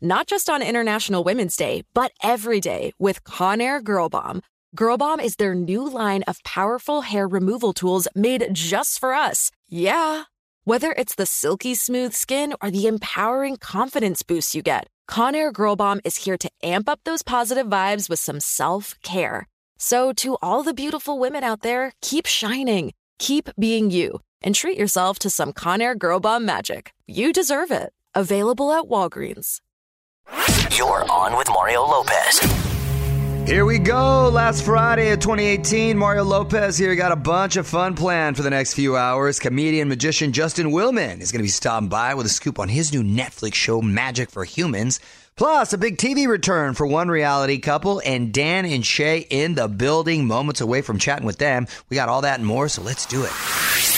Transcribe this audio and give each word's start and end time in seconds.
not 0.00 0.26
just 0.26 0.48
on 0.48 0.62
International 0.62 1.24
Women's 1.24 1.56
Day, 1.56 1.82
but 1.94 2.12
every 2.22 2.60
day 2.60 2.92
with 2.98 3.24
Conair 3.24 3.82
Girl 3.82 4.08
Bomb. 4.08 4.42
Girl 4.74 4.96
Bomb 4.96 5.20
is 5.20 5.36
their 5.36 5.54
new 5.54 5.88
line 5.88 6.22
of 6.24 6.42
powerful 6.44 7.02
hair 7.02 7.26
removal 7.26 7.72
tools 7.72 8.06
made 8.14 8.48
just 8.52 9.00
for 9.00 9.14
us. 9.14 9.50
Yeah. 9.68 10.24
Whether 10.64 10.92
it's 10.92 11.14
the 11.14 11.26
silky 11.26 11.74
smooth 11.74 12.12
skin 12.14 12.54
or 12.62 12.70
the 12.70 12.86
empowering 12.86 13.56
confidence 13.56 14.22
boost 14.22 14.54
you 14.54 14.62
get, 14.62 14.86
Conair 15.08 15.52
Girl 15.52 15.74
Bomb 15.76 16.00
is 16.04 16.16
here 16.24 16.38
to 16.38 16.50
amp 16.62 16.88
up 16.88 17.00
those 17.04 17.22
positive 17.22 17.66
vibes 17.66 18.08
with 18.08 18.20
some 18.20 18.40
self 18.40 18.94
care. 19.02 19.48
So, 19.78 20.12
to 20.14 20.36
all 20.40 20.62
the 20.62 20.74
beautiful 20.74 21.18
women 21.18 21.42
out 21.42 21.62
there, 21.62 21.92
keep 22.00 22.26
shining, 22.26 22.92
keep 23.18 23.48
being 23.58 23.90
you, 23.90 24.20
and 24.42 24.54
treat 24.54 24.78
yourself 24.78 25.18
to 25.20 25.30
some 25.30 25.52
Conair 25.52 25.98
Girl 25.98 26.20
Bomb 26.20 26.44
magic. 26.44 26.92
You 27.06 27.32
deserve 27.32 27.70
it. 27.70 27.92
Available 28.14 28.72
at 28.72 28.84
Walgreens. 28.84 29.60
You're 30.76 31.10
on 31.10 31.36
with 31.36 31.48
Mario 31.48 31.82
Lopez. 31.82 32.38
Here 33.48 33.64
we 33.64 33.78
go. 33.78 34.28
Last 34.28 34.64
Friday 34.64 35.10
of 35.10 35.18
2018, 35.18 35.98
Mario 35.98 36.22
Lopez 36.22 36.78
here 36.78 36.94
got 36.94 37.10
a 37.10 37.16
bunch 37.16 37.56
of 37.56 37.66
fun 37.66 37.94
planned 37.94 38.36
for 38.36 38.42
the 38.42 38.50
next 38.50 38.74
few 38.74 38.96
hours. 38.96 39.38
Comedian 39.40 39.88
magician 39.88 40.32
Justin 40.32 40.68
Willman 40.68 41.20
is 41.20 41.32
going 41.32 41.40
to 41.40 41.44
be 41.44 41.48
stopping 41.48 41.88
by 41.88 42.14
with 42.14 42.26
a 42.26 42.30
scoop 42.30 42.58
on 42.58 42.68
his 42.68 42.92
new 42.92 43.02
Netflix 43.02 43.54
show, 43.54 43.82
Magic 43.82 44.30
for 44.30 44.44
Humans. 44.44 45.00
Plus, 45.36 45.72
a 45.72 45.78
big 45.78 45.96
TV 45.96 46.28
return 46.28 46.74
for 46.74 46.86
one 46.86 47.08
reality 47.08 47.58
couple 47.58 48.00
and 48.04 48.32
Dan 48.32 48.64
and 48.64 48.86
Shay 48.86 49.26
in 49.30 49.54
the 49.54 49.68
building, 49.68 50.26
moments 50.26 50.60
away 50.60 50.82
from 50.82 50.98
chatting 50.98 51.26
with 51.26 51.38
them. 51.38 51.66
We 51.88 51.96
got 51.96 52.08
all 52.08 52.20
that 52.20 52.38
and 52.38 52.46
more, 52.46 52.68
so 52.68 52.82
let's 52.82 53.06
do 53.06 53.24
it. 53.24 53.89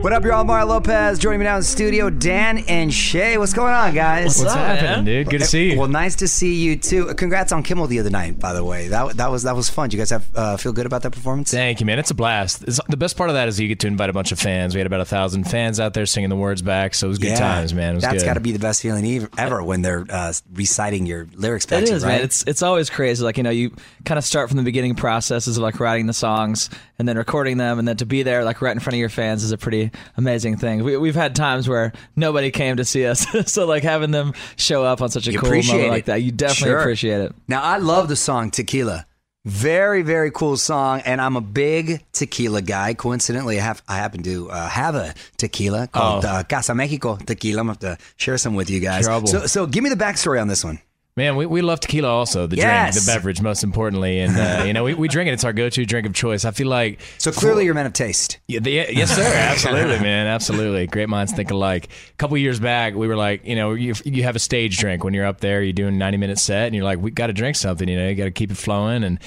What 0.00 0.12
up, 0.12 0.24
y'all? 0.24 0.44
Mario 0.44 0.66
Lopez 0.66 1.18
joining 1.18 1.40
me 1.40 1.44
now 1.44 1.56
in 1.56 1.60
the 1.60 1.66
studio. 1.66 2.08
Dan 2.08 2.58
and 2.68 2.94
Shay, 2.94 3.36
what's 3.36 3.52
going 3.52 3.74
on, 3.74 3.94
guys? 3.94 4.38
What's 4.38 4.54
happening, 4.54 5.04
dude? 5.04 5.28
Good 5.28 5.40
to 5.40 5.44
see 5.44 5.72
you. 5.72 5.78
Well, 5.78 5.88
nice 5.88 6.14
to 6.16 6.28
see 6.28 6.54
you 6.54 6.76
too. 6.76 7.06
Congrats 7.14 7.50
on 7.50 7.64
Kimmel 7.64 7.88
the 7.88 7.98
other 7.98 8.08
night, 8.08 8.38
by 8.38 8.52
the 8.52 8.62
way. 8.64 8.88
That 8.88 9.16
that 9.16 9.30
was 9.30 9.42
that 9.42 9.56
was 9.56 9.68
fun. 9.68 9.88
Do 9.88 9.96
you 9.96 10.00
guys 10.00 10.10
have 10.10 10.28
uh, 10.36 10.56
feel 10.56 10.72
good 10.72 10.86
about 10.86 11.02
that 11.02 11.10
performance? 11.10 11.50
Thank 11.50 11.80
you, 11.80 11.86
man. 11.86 11.98
It's 11.98 12.12
a 12.12 12.14
blast. 12.14 12.62
It's, 12.62 12.78
the 12.88 12.96
best 12.96 13.16
part 13.16 13.28
of 13.28 13.34
that 13.34 13.48
is 13.48 13.58
you 13.58 13.66
get 13.66 13.80
to 13.80 13.88
invite 13.88 14.08
a 14.08 14.12
bunch 14.12 14.30
of 14.30 14.38
fans. 14.38 14.72
We 14.72 14.78
had 14.78 14.86
about 14.86 15.00
a 15.00 15.04
thousand 15.04 15.44
fans 15.44 15.80
out 15.80 15.94
there 15.94 16.06
singing 16.06 16.30
the 16.30 16.36
words 16.36 16.62
back, 16.62 16.94
so 16.94 17.08
it 17.08 17.10
was 17.10 17.18
good 17.18 17.36
times, 17.36 17.74
man. 17.74 17.92
It 17.92 17.94
was 17.96 18.04
That's 18.04 18.22
good. 18.22 18.26
got 18.26 18.34
to 18.34 18.40
be 18.40 18.52
the 18.52 18.60
best 18.60 18.80
feeling 18.80 19.28
ever 19.36 19.64
when 19.64 19.82
they're 19.82 20.06
uh, 20.08 20.32
reciting 20.54 21.06
your 21.06 21.26
lyrics 21.34 21.66
back 21.66 21.82
It 21.82 21.86
to 21.86 21.94
is, 21.94 22.04
right? 22.04 22.12
man. 22.12 22.20
It's 22.22 22.44
it's 22.46 22.62
always 22.62 22.88
crazy. 22.88 23.24
Like 23.24 23.36
you 23.36 23.42
know, 23.42 23.50
you 23.50 23.74
kind 24.04 24.16
of 24.16 24.24
start 24.24 24.48
from 24.48 24.58
the 24.58 24.64
beginning 24.64 24.94
processes 24.94 25.56
of 25.56 25.62
like 25.64 25.80
writing 25.80 26.06
the 26.06 26.12
songs 26.12 26.70
and 27.00 27.08
then 27.08 27.18
recording 27.18 27.56
them, 27.58 27.80
and 27.80 27.88
then 27.88 27.96
to 27.96 28.06
be 28.06 28.22
there 28.22 28.44
like 28.44 28.62
right 28.62 28.72
in 28.72 28.78
front 28.78 28.94
of 28.94 29.00
your 29.00 29.08
fans 29.08 29.42
is 29.42 29.50
a 29.50 29.58
pretty 29.58 29.87
amazing 30.16 30.56
thing. 30.58 30.84
We, 30.84 30.96
we've 30.96 31.14
had 31.14 31.34
times 31.36 31.68
where 31.68 31.92
nobody 32.16 32.50
came 32.50 32.76
to 32.76 32.84
see 32.84 33.06
us, 33.06 33.26
so 33.52 33.66
like 33.66 33.82
having 33.82 34.10
them 34.10 34.34
show 34.56 34.84
up 34.84 35.00
on 35.02 35.08
such 35.10 35.26
a 35.28 35.32
You 35.32 35.38
cool 35.38 35.50
moment 35.50 35.68
it. 35.70 35.88
like 35.90 36.04
that, 36.06 36.22
you 36.22 36.32
definitely 36.32 36.70
Sure. 36.70 36.78
appreciate 36.80 37.20
it. 37.20 37.32
Now, 37.48 37.62
I 37.62 37.78
love 37.78 38.08
the 38.08 38.16
song 38.16 38.50
Tequila. 38.50 39.04
Very, 39.44 40.02
very 40.02 40.30
cool 40.30 40.56
song, 40.58 41.00
and 41.06 41.20
I'm 41.22 41.36
a 41.36 41.40
big 41.40 42.04
tequila 42.12 42.60
guy. 42.60 42.92
Coincidentally, 42.92 43.58
I 43.58 43.62
have 43.62 43.82
I 43.88 43.96
happen 43.96 44.22
to 44.24 44.50
uh, 44.50 44.68
have 44.68 44.94
a 44.94 45.14
tequila 45.38 45.86
called 45.86 46.26
Oh. 46.26 46.28
uh, 46.28 46.42
Casa 46.42 46.74
Mexico 46.74 47.16
tequila. 47.16 47.60
I'm 47.60 47.68
gonna 47.68 47.78
have 47.90 47.98
to 47.98 48.04
share 48.16 48.36
some 48.36 48.54
with 48.56 48.68
you 48.68 48.80
guys. 48.80 49.04
Trouble. 49.06 49.26
So, 49.28 49.46
so 49.46 49.66
give 49.66 49.82
me 49.84 49.88
the 49.90 49.96
backstory 49.96 50.38
on 50.42 50.48
this 50.48 50.64
one. 50.64 50.80
Man, 51.18 51.34
we, 51.34 51.46
we 51.46 51.62
love 51.62 51.80
tequila 51.80 52.08
also, 52.08 52.46
the 52.46 52.56
Yes. 52.56 52.94
drink, 52.94 53.04
the 53.04 53.12
beverage, 53.12 53.42
most 53.42 53.64
importantly. 53.64 54.20
And, 54.20 54.36
uh, 54.36 54.62
you 54.66 54.72
know, 54.72 54.84
we, 54.84 54.94
we 54.94 55.08
drink 55.08 55.28
it. 55.28 55.32
It's 55.32 55.42
our 55.42 55.52
go 55.52 55.68
to 55.68 55.84
drink 55.84 56.06
of 56.06 56.14
choice. 56.14 56.44
I 56.44 56.52
feel 56.52 56.68
like. 56.68 57.00
So 57.18 57.32
clearly, 57.32 57.64
you're 57.64 57.72
a 57.72 57.74
man 57.74 57.86
of 57.86 57.92
taste. 57.92 58.38
Yeah, 58.46 58.60
the, 58.60 58.70
yes, 58.70 59.14
sir. 59.14 59.22
Absolutely, 59.34 59.98
man. 59.98 60.28
Absolutely. 60.28 60.86
Great 60.86 61.08
minds 61.08 61.32
think 61.32 61.50
alike. 61.50 61.88
A 62.10 62.16
couple 62.18 62.38
years 62.38 62.60
back, 62.60 62.94
we 62.94 63.08
were 63.08 63.16
like, 63.16 63.44
you 63.44 63.56
know, 63.56 63.74
you, 63.74 63.94
you 64.04 64.22
have 64.22 64.36
a 64.36 64.38
stage 64.38 64.78
drink 64.78 65.02
when 65.02 65.12
you're 65.12 65.26
up 65.26 65.40
there, 65.40 65.60
you're 65.60 65.72
doing 65.72 65.94
a 65.94 65.98
90 65.98 66.18
minute 66.18 66.38
set, 66.38 66.66
and 66.66 66.74
you're 66.76 66.84
like, 66.84 67.00
we 67.00 67.10
got 67.10 67.26
to 67.26 67.32
drink 67.32 67.56
something, 67.56 67.88
you 67.88 67.96
know, 67.98 68.08
you 68.08 68.14
got 68.14 68.24
to 68.24 68.30
keep 68.30 68.52
it 68.52 68.56
flowing. 68.56 69.02
And 69.02 69.18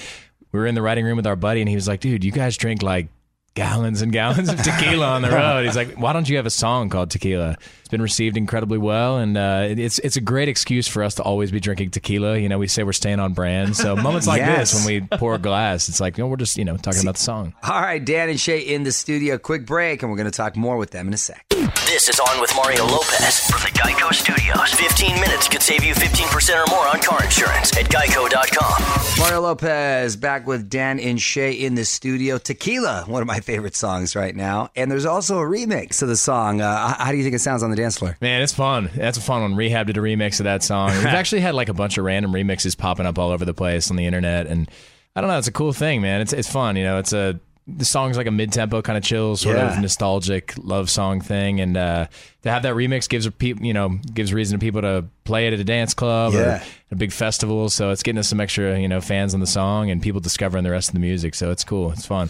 we 0.50 0.60
were 0.60 0.66
in 0.66 0.74
the 0.74 0.82
writing 0.82 1.04
room 1.04 1.16
with 1.16 1.26
our 1.26 1.36
buddy, 1.36 1.60
and 1.60 1.68
he 1.68 1.74
was 1.74 1.86
like, 1.86 2.00
dude, 2.00 2.24
you 2.24 2.32
guys 2.32 2.56
drink 2.56 2.82
like 2.82 3.08
gallons 3.54 4.00
and 4.02 4.12
gallons 4.12 4.48
of 4.48 4.62
tequila 4.62 5.06
on 5.08 5.22
the 5.22 5.30
road. 5.30 5.64
He's 5.64 5.76
like, 5.76 5.94
why 5.98 6.12
don't 6.12 6.28
you 6.28 6.36
have 6.36 6.46
a 6.46 6.50
song 6.50 6.88
called 6.88 7.10
Tequila? 7.10 7.56
It's 7.80 7.88
been 7.88 8.00
received 8.00 8.36
incredibly 8.38 8.78
well, 8.78 9.18
and 9.18 9.36
uh, 9.36 9.66
it's 9.68 9.98
it's 9.98 10.16
a 10.16 10.20
great 10.22 10.48
excuse 10.48 10.88
for 10.88 11.02
us 11.02 11.16
to 11.16 11.22
always 11.22 11.50
be 11.50 11.60
drinking 11.60 11.90
tequila. 11.90 12.38
You 12.38 12.48
know, 12.48 12.58
we 12.58 12.66
say 12.66 12.82
we're 12.84 12.92
staying 12.94 13.20
on 13.20 13.34
brand. 13.34 13.76
So 13.76 13.94
moments 13.96 14.26
like 14.26 14.38
Yes. 14.38 14.72
this, 14.72 14.86
when 14.86 15.02
we 15.10 15.18
pour 15.18 15.34
a 15.34 15.38
glass, 15.38 15.88
it's 15.90 16.00
like, 16.00 16.16
no, 16.16 16.26
we're 16.26 16.36
just 16.36 16.56
you 16.56 16.64
know 16.64 16.76
talking 16.78 17.02
about 17.02 17.16
the 17.16 17.22
song. 17.22 17.52
All 17.62 17.80
right, 17.82 18.02
Dan 18.02 18.30
and 18.30 18.40
Shay 18.40 18.60
in 18.60 18.84
the 18.84 18.92
studio. 18.92 19.36
Quick 19.36 19.66
break, 19.66 20.02
and 20.02 20.10
we're 20.10 20.16
going 20.16 20.30
to 20.30 20.36
talk 20.36 20.56
more 20.56 20.78
with 20.78 20.90
them 20.90 21.06
in 21.08 21.12
a 21.14 21.18
sec. 21.18 21.44
This 21.86 22.08
is 22.08 22.18
On 22.18 22.40
with 22.40 22.54
Mario 22.56 22.86
Lopez 22.86 23.40
from 23.50 23.60
the 23.60 23.78
Geico 23.78 24.12
Studios. 24.14 24.72
15 24.72 25.20
minutes 25.20 25.48
could 25.48 25.60
save 25.62 25.84
you 25.84 25.94
15% 25.94 26.66
or 26.66 26.70
more 26.70 26.86
on 26.88 26.98
car 27.00 27.22
insurance 27.22 27.76
at 27.76 27.84
geico.com. 27.90 29.18
Mario 29.18 29.40
Lopez 29.42 30.16
back 30.16 30.46
with 30.46 30.70
Dan 30.70 30.98
and 30.98 31.20
Shay 31.20 31.52
in 31.52 31.74
the 31.74 31.84
studio. 31.84 32.38
Tequila, 32.38 33.04
one 33.06 33.20
of 33.20 33.28
my 33.28 33.40
favorite 33.42 33.76
songs 33.76 34.14
right 34.16 34.34
now. 34.34 34.70
And 34.76 34.90
there's 34.90 35.04
also 35.06 35.38
a 35.38 35.44
remix 35.44 36.02
of 36.02 36.08
the 36.08 36.16
song. 36.16 36.60
Uh, 36.60 36.94
how 36.94 37.10
do 37.10 37.16
you 37.18 37.22
think 37.22 37.34
it 37.34 37.40
sounds 37.40 37.62
on 37.62 37.70
the 37.70 37.76
dance 37.76 37.98
floor? 37.98 38.16
Man, 38.20 38.42
it's 38.42 38.52
fun. 38.54 38.90
That's 38.94 39.18
a 39.18 39.20
fun 39.20 39.42
one. 39.42 39.54
R3HAB 39.54 39.86
did 39.86 39.96
a 39.96 40.00
remix 40.00 40.40
of 40.40 40.44
that 40.44 40.62
song. 40.62 40.90
We've 40.90 41.06
actually 41.06 41.40
had 41.42 41.54
like 41.54 41.68
a 41.68 41.74
bunch 41.74 41.98
of 41.98 42.04
random 42.04 42.32
remixes 42.32 42.76
popping 42.76 43.06
up 43.06 43.18
all 43.18 43.30
over 43.30 43.44
the 43.44 43.54
place 43.54 43.90
on 43.90 43.96
the 43.96 44.06
internet, 44.06 44.46
and 44.46 44.70
I 45.14 45.20
don't 45.20 45.28
know. 45.28 45.38
It's 45.38 45.48
a 45.48 45.52
cool 45.52 45.72
thing, 45.72 46.00
man. 46.00 46.20
It's 46.20 46.32
it's 46.32 46.50
fun. 46.50 46.76
You 46.76 46.84
know, 46.84 46.98
it's 46.98 47.12
a 47.12 47.38
the 47.68 47.84
song's 47.84 48.16
like 48.16 48.26
a 48.26 48.30
mid 48.32 48.52
tempo 48.52 48.82
kind 48.82 48.98
of 48.98 49.04
chill, 49.04 49.36
sort 49.36 49.56
Yeah. 49.56 49.74
of 49.76 49.80
nostalgic 49.80 50.52
love 50.58 50.90
song 50.90 51.20
thing, 51.20 51.60
and 51.60 51.76
uh, 51.76 52.06
to 52.42 52.50
have 52.50 52.64
that 52.64 52.74
remix 52.74 53.08
gives 53.08 53.28
people, 53.30 53.64
you 53.64 53.72
know, 53.72 53.90
gives 54.12 54.32
reason 54.32 54.58
to 54.58 54.64
people 54.64 54.80
to 54.82 55.04
play 55.22 55.46
it 55.46 55.52
at 55.52 55.60
a 55.60 55.64
dance 55.64 55.94
club 55.94 56.34
or 56.34 56.60
a 56.90 56.94
big 56.96 57.12
festival. 57.12 57.68
So 57.68 57.90
it's 57.90 58.02
getting 58.02 58.18
us 58.18 58.28
some 58.28 58.40
extra, 58.40 58.80
you 58.80 58.88
know, 58.88 59.00
fans 59.00 59.32
on 59.32 59.38
the 59.38 59.46
song 59.46 59.90
and 59.90 60.02
people 60.02 60.20
discovering 60.20 60.64
the 60.64 60.72
rest 60.72 60.88
of 60.88 60.94
the 60.94 61.00
music. 61.00 61.36
So 61.36 61.52
it's 61.52 61.62
cool. 61.62 61.92
It's 61.92 62.04
fun. 62.04 62.28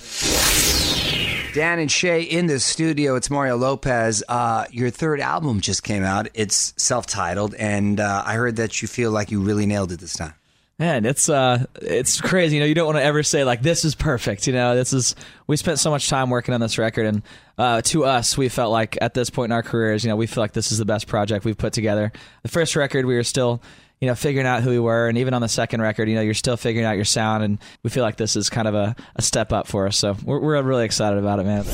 Dan 1.53 1.79
and 1.79 1.93
Shay 1.93 2.23
in 2.23 2.47
the 2.47 2.59
studio. 2.59 3.15
It's 3.15 3.29
Mario 3.29 3.57
Lopez. 3.57 4.25
Uh, 4.27 4.65
your 4.71 4.89
third 4.89 5.21
album 5.21 5.61
just 5.61 5.83
came 5.83 6.03
out. 6.03 6.29
It's 6.33 6.73
self 6.79 7.05
titled. 7.07 7.55
And 7.57 8.01
uh, 8.01 8.23
I 8.25 8.35
heard 8.35 8.57
that 8.57 8.81
you 8.81 8.89
feel 8.89 9.11
like 9.11 9.31
you 9.31 9.41
really 9.43 9.67
nailed 9.67 9.93
it 9.93 10.01
this 10.01 10.15
time. 10.15 10.33
Man, 10.79 11.05
it's 11.05 11.29
uh, 11.29 11.67
it's 11.77 12.23
crazy. 12.23 12.57
You 12.57 12.61
know, 12.61 12.67
you 12.67 12.75
don't 12.75 12.87
want 12.87 12.97
to 12.97 13.05
ever 13.05 13.23
say 13.23 13.45
like 13.45 13.61
this 13.61 13.85
is 13.85 13.95
perfect. 13.95 14.47
You 14.47 14.55
know, 14.55 14.75
this 14.75 14.95
is 14.95 15.15
we 15.47 15.59
spent 15.59 15.79
so 15.79 15.91
much 15.91 16.09
time 16.09 16.31
working 16.31 16.55
on 16.55 16.61
this 16.61 16.79
record, 16.79 17.05
and 17.05 17.23
uh, 17.59 17.83
to 17.83 18.05
us, 18.05 18.39
we 18.39 18.49
felt 18.49 18.73
like 18.73 18.97
at 19.03 19.13
this 19.13 19.29
point 19.29 19.51
in 19.51 19.53
our 19.53 19.63
careers, 19.63 20.03
you 20.03 20.09
know, 20.09 20.17
we 20.17 20.27
feel 20.27 20.43
like 20.43 20.53
this 20.53 20.73
is 20.73 20.79
the 20.79 20.87
best 20.87 21.07
project 21.07 21.45
we've 21.45 21.59
put 21.59 21.75
together. 21.75 22.11
The 22.43 22.49
first 22.49 22.75
record, 22.75 23.05
we 23.05 23.15
were 23.15 23.23
still, 23.23 23.63
you 24.03 24.09
know, 24.09 24.17
figuring 24.17 24.49
out 24.49 24.65
who 24.65 24.71
we 24.71 24.81
were, 24.81 25.07
and 25.07 25.17
even 25.17 25.33
on 25.33 25.43
the 25.43 25.49
second 25.49 25.81
record, 25.81 26.09
you 26.09 26.17
know, 26.17 26.23
you're 26.23 26.35
still 26.35 26.57
figuring 26.57 26.85
out 26.85 26.97
your 26.97 27.05
sound, 27.05 27.45
and 27.45 27.59
we 27.85 27.91
feel 27.91 28.03
like 28.03 28.17
this 28.17 28.35
is 28.35 28.51
kind 28.51 28.67
of 28.67 28.75
a, 28.75 28.97
a 29.15 29.23
step 29.23 29.53
up 29.53 29.69
for 29.69 29.87
us. 29.87 29.97
So 29.97 30.17
we're 30.25 30.41
we're 30.41 30.61
really 30.61 30.85
excited 30.85 31.21
about 31.21 31.39
it, 31.39 31.45
man. 31.45 31.65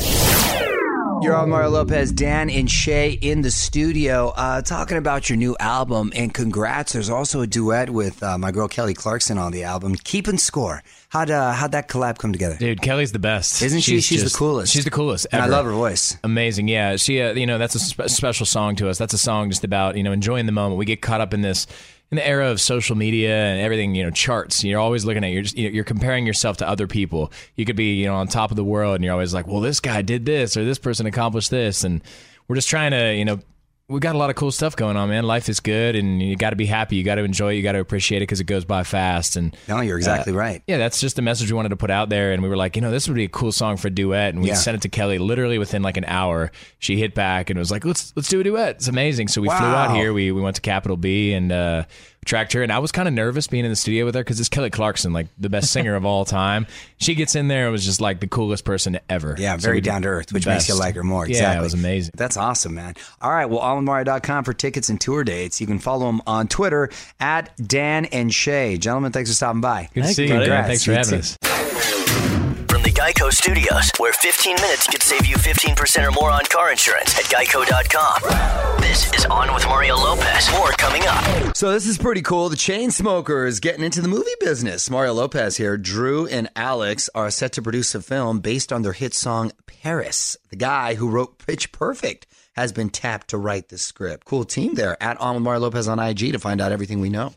You're 1.23 1.35
on 1.35 1.49
Mario 1.49 1.71
Lopez, 1.71 2.13
Dan 2.13 2.51
and 2.51 2.71
Shay 2.71 3.13
in 3.13 3.41
the 3.41 3.51
studio, 3.51 4.35
uh, 4.37 4.61
talking 4.61 4.99
about 4.99 5.31
your 5.31 5.39
new 5.39 5.57
album. 5.59 6.13
And 6.15 6.35
congrats! 6.35 6.93
There's 6.93 7.09
also 7.09 7.41
a 7.41 7.47
duet 7.47 7.89
with 7.89 8.23
uh, 8.23 8.37
my 8.37 8.53
girl 8.53 8.69
Kelly 8.69 8.93
Clarkson 8.93 9.39
on 9.39 9.51
the 9.51 9.65
album. 9.65 9.97
Keeping 9.97 10.37
score. 10.37 10.83
How'd 11.11 11.31
uh, 11.31 11.53
how'd 11.53 11.73
that 11.73 11.89
collab 11.89 12.19
come 12.19 12.33
together? 12.33 12.57
Dude, 12.59 12.83
Kelly's 12.83 13.13
the 13.13 13.19
best. 13.19 13.63
Isn't 13.63 13.81
she? 13.81 14.01
She's 14.03 14.31
the 14.31 14.37
coolest. 14.37 14.73
She's 14.73 14.85
the 14.85 14.91
coolest. 14.91 15.27
And 15.33 15.41
I 15.41 15.47
love 15.47 15.65
her 15.65 15.73
voice. 15.73 16.19
Amazing, 16.23 16.69
yeah. 16.69 16.97
She, 16.97 17.23
uh, 17.23 17.33
you 17.33 17.47
know, 17.47 17.57
that's 17.57 17.75
a 17.75 17.79
spe- 17.79 18.09
special 18.09 18.45
song 18.45 18.77
to 18.77 18.91
us. 18.91 18.99
That's 18.99 19.15
a 19.15 19.19
song 19.19 19.49
just 19.49 19.65
about 19.65 19.97
you 19.97 20.03
know 20.03 20.13
enjoying 20.13 20.45
the 20.45 20.53
moment. 20.53 20.79
We 20.79 20.85
get 20.85 21.01
caught 21.01 21.23
up 21.23 21.33
in 21.33 21.41
this 21.41 21.67
in 22.11 22.17
the 22.17 22.27
era 22.27 22.51
of 22.51 22.61
social 22.61 22.95
media 22.95 23.35
and 23.35 23.61
everything, 23.61 23.95
you 23.95 24.05
know, 24.05 24.11
charts. 24.11 24.63
You're 24.63 24.81
always 24.81 25.07
looking 25.07 25.25
at 25.25 25.29
you're 25.29 25.43
just 25.43 25.57
you're 25.57 25.85
comparing 25.85 26.27
yourself 26.27 26.59
to 26.59 26.69
other 26.69 26.87
people. 26.87 27.33
You 27.57 27.65
could 27.65 27.77
be 27.77 27.95
you 27.95 28.05
know 28.05 28.17
on 28.17 28.29
top 28.29 28.51
of 28.51 28.57
the 28.57 28.65
world, 28.65 28.97
and 28.97 29.05
you're 29.05 29.15
always 29.15 29.33
like, 29.33 29.47
well, 29.47 29.61
this 29.61 29.81
guy 29.81 30.03
did 30.03 30.27
this 30.27 30.59
or 30.59 30.65
this 30.67 30.79
person 30.79 31.07
accomplished 31.07 31.51
this, 31.51 31.85
and 31.85 32.03
we're 32.49 32.57
just 32.57 32.69
trying 32.69 32.91
to 32.91 33.15
you 33.15 33.25
know 33.25 33.41
we 33.89 34.01
got 34.01 34.15
a 34.15 34.19
lot 34.19 34.29
of 34.29 34.37
cool 34.37 34.53
stuff 34.53 34.77
going 34.77 34.99
on, 34.99 35.09
man. 35.09 35.25
Life 35.25 35.49
is 35.49 35.61
good, 35.61 35.97
and 35.97 36.21
you 36.23 36.37
got 36.37 36.51
to 36.51 36.57
be 36.57 36.67
happy. 36.67 36.97
You 36.97 37.05
got 37.05 37.15
to 37.15 37.25
enjoy 37.25 37.55
it. 37.55 37.57
You 37.57 37.63
got 37.63 37.73
to 37.73 37.81
appreciate 37.81 38.19
it 38.19 38.25
because 38.25 38.39
it 38.39 38.45
goes 38.45 38.67
by 38.67 38.85
fast. 38.85 39.37
And 39.37 39.57
no, 39.67 39.81
you're 39.81 39.97
exactly 39.97 40.35
uh, 40.35 40.37
right. 40.37 40.63
Yeah, 40.67 40.77
that's 40.77 41.01
just 41.01 41.17
the 41.17 41.23
message 41.23 41.51
we 41.51 41.57
wanted 41.57 41.71
to 41.71 41.77
put 41.77 41.91
out 41.91 42.11
there. 42.11 42.33
And 42.33 42.43
we 42.43 42.51
were 42.51 42.57
like, 42.57 42.77
you 42.77 42.83
know, 42.83 42.91
this 42.91 43.09
would 43.09 43.15
be 43.15 43.25
a 43.25 43.29
cool 43.29 43.51
song 43.51 43.79
for 43.79 43.89
a 43.89 43.91
duet. 43.91 44.35
And 44.35 44.43
we 44.43 44.49
Yeah. 44.49 44.55
sent 44.57 44.75
it 44.75 44.83
to 44.83 44.91
Kelly 44.91 45.17
literally 45.17 45.57
within 45.57 45.81
like 45.83 45.97
an 45.97 46.05
hour. 46.05 46.53
She 46.81 46.99
hit 46.99 47.15
back 47.15 47.49
and 47.49 47.59
was 47.59 47.71
like, 47.71 47.87
let's 47.87 48.13
let's 48.15 48.29
do 48.29 48.41
a 48.41 48.45
duet. 48.45 48.77
It's 48.77 48.89
amazing. 48.89 49.29
So 49.29 49.41
we 49.41 49.49
flew 49.49 49.57
out 49.57 49.97
here. 49.97 50.13
We 50.13 50.33
we 50.33 50.43
went 50.43 50.57
to 50.57 50.63
Capitol 50.63 50.99
B 50.99 51.33
and 51.33 51.51
uh, 51.51 51.85
tracked 52.29 52.53
her. 52.53 52.63
And 52.63 52.71
I 52.71 52.79
was 52.79 52.93
kind 52.93 53.09
of 53.09 53.15
nervous 53.15 53.47
being 53.49 53.65
in 53.65 53.71
the 53.71 53.77
studio 53.77 54.05
with 54.05 54.15
her 54.15 54.21
because 54.21 54.39
it's 54.39 54.49
Kelly 54.49 54.71
Clarkson, 54.71 55.13
like 55.13 55.27
the 55.39 55.49
best 55.49 55.73
singer 55.73 55.97
of 55.97 56.05
all 56.05 56.25
time. 56.25 56.67
She 56.99 57.15
gets 57.15 57.35
in 57.35 57.49
there 57.49 57.65
and 57.65 57.73
was 57.73 57.85
just 57.85 58.01
like 58.01 58.21
the 58.21 58.27
coolest 58.29 58.65
person 58.65 58.99
ever. 59.09 59.35
Yeah, 59.39 59.57
So 59.57 59.63
very 59.67 59.79
we 59.79 59.81
down 59.81 60.03
to 60.03 60.09
earth, 60.09 60.33
which 60.33 60.45
the 60.45 60.51
makes 60.51 60.69
you 60.69 60.79
like 60.79 60.95
her 60.95 61.03
more. 61.03 61.27
Yeah, 61.27 61.31
Exactly. 61.37 61.59
it 61.59 61.63
was 61.63 61.75
amazing. 61.75 62.13
That's 62.17 62.37
awesome, 62.37 62.75
man. 62.75 62.95
All 63.21 63.31
right, 63.33 63.47
well, 63.47 63.61
allmario.com 63.61 64.45
for 64.45 64.53
tickets 64.53 64.89
and 64.89 65.01
tour 65.01 65.25
dates. 65.25 65.61
You 65.61 65.67
can 65.67 65.79
follow 65.79 66.07
them 66.07 66.21
on 66.27 66.47
Twitter 66.49 66.91
at 67.19 67.51
Dan 67.67 68.05
and 68.07 68.33
Shay. 68.33 68.77
Gentlemen, 68.77 69.11
thanks 69.13 69.31
for 69.31 69.35
stopping 69.35 69.61
by. 69.61 69.89
Good 69.95 70.05
to 70.05 70.09
see 70.15 70.25
you. 70.25 70.35
Congrats. 70.35 70.67
Thanks 70.69 70.85
for 70.85 70.91
You 70.93 70.97
having 70.99 71.11
too. 71.23 72.37
us. 72.45 72.48
From 72.79 72.85
the 72.85 73.01
Geico 73.01 73.33
Studios, 73.33 73.91
where 73.99 74.13
15 74.13 74.55
minutes 74.55 74.87
could 74.87 75.03
save 75.03 75.27
you 75.27 75.35
15% 75.35 76.07
or 76.07 76.13
more 76.13 76.31
on 76.31 76.45
car 76.45 76.71
insurance 76.71 77.19
at 77.19 77.25
geico.com. 77.25 78.81
This 78.81 79.13
is 79.15 79.25
On 79.27 79.53
with 79.53 79.67
Mario 79.67 79.97
Lopez. 79.97 80.49
More 80.53 80.71
coming 80.73 81.03
up. 81.05 81.57
So 81.57 81.73
this 81.73 81.89
is 81.89 81.99
pretty 81.99 82.23
cool. 82.23 82.49
The 82.49 82.55
chain 82.55 82.91
Chainsmokers 82.91 83.61
getting 83.61 83.83
into 83.83 84.01
the 84.01 84.07
movie 84.07 84.31
business. 84.39 84.89
Mario 84.91 85.15
Lopez 85.15 85.57
here. 85.57 85.77
Drew 85.77 86.29
and 86.29 86.51
Alex 86.55 87.11
are 87.17 87.33
set 87.33 87.51
to 87.55 87.63
produce 87.63 87.97
a 87.97 88.01
film 88.01 88.39
based 88.39 88.73
on 88.73 88.83
their 88.83 88.93
hit 88.93 89.13
song 89.13 89.51
Paris. 89.67 90.37
The 90.51 90.57
guy 90.57 90.95
who 90.95 91.11
wrote 91.11 91.45
Pitch 91.45 91.73
Perfect 91.73 92.29
has 92.55 92.71
been 92.71 92.91
tapped 92.91 93.31
to 93.31 93.39
write 93.39 93.71
the 93.71 93.79
script. 93.79 94.25
Cool 94.25 94.45
team 94.45 94.75
there. 94.75 95.03
At 95.03 95.17
On 95.17 95.35
with 95.35 95.43
Mario 95.43 95.63
Lopez 95.63 95.89
on 95.89 95.99
IG 95.99 96.31
to 96.31 96.39
find 96.39 96.61
out 96.61 96.71
everything 96.71 97.01
we 97.01 97.09
know. 97.11 97.33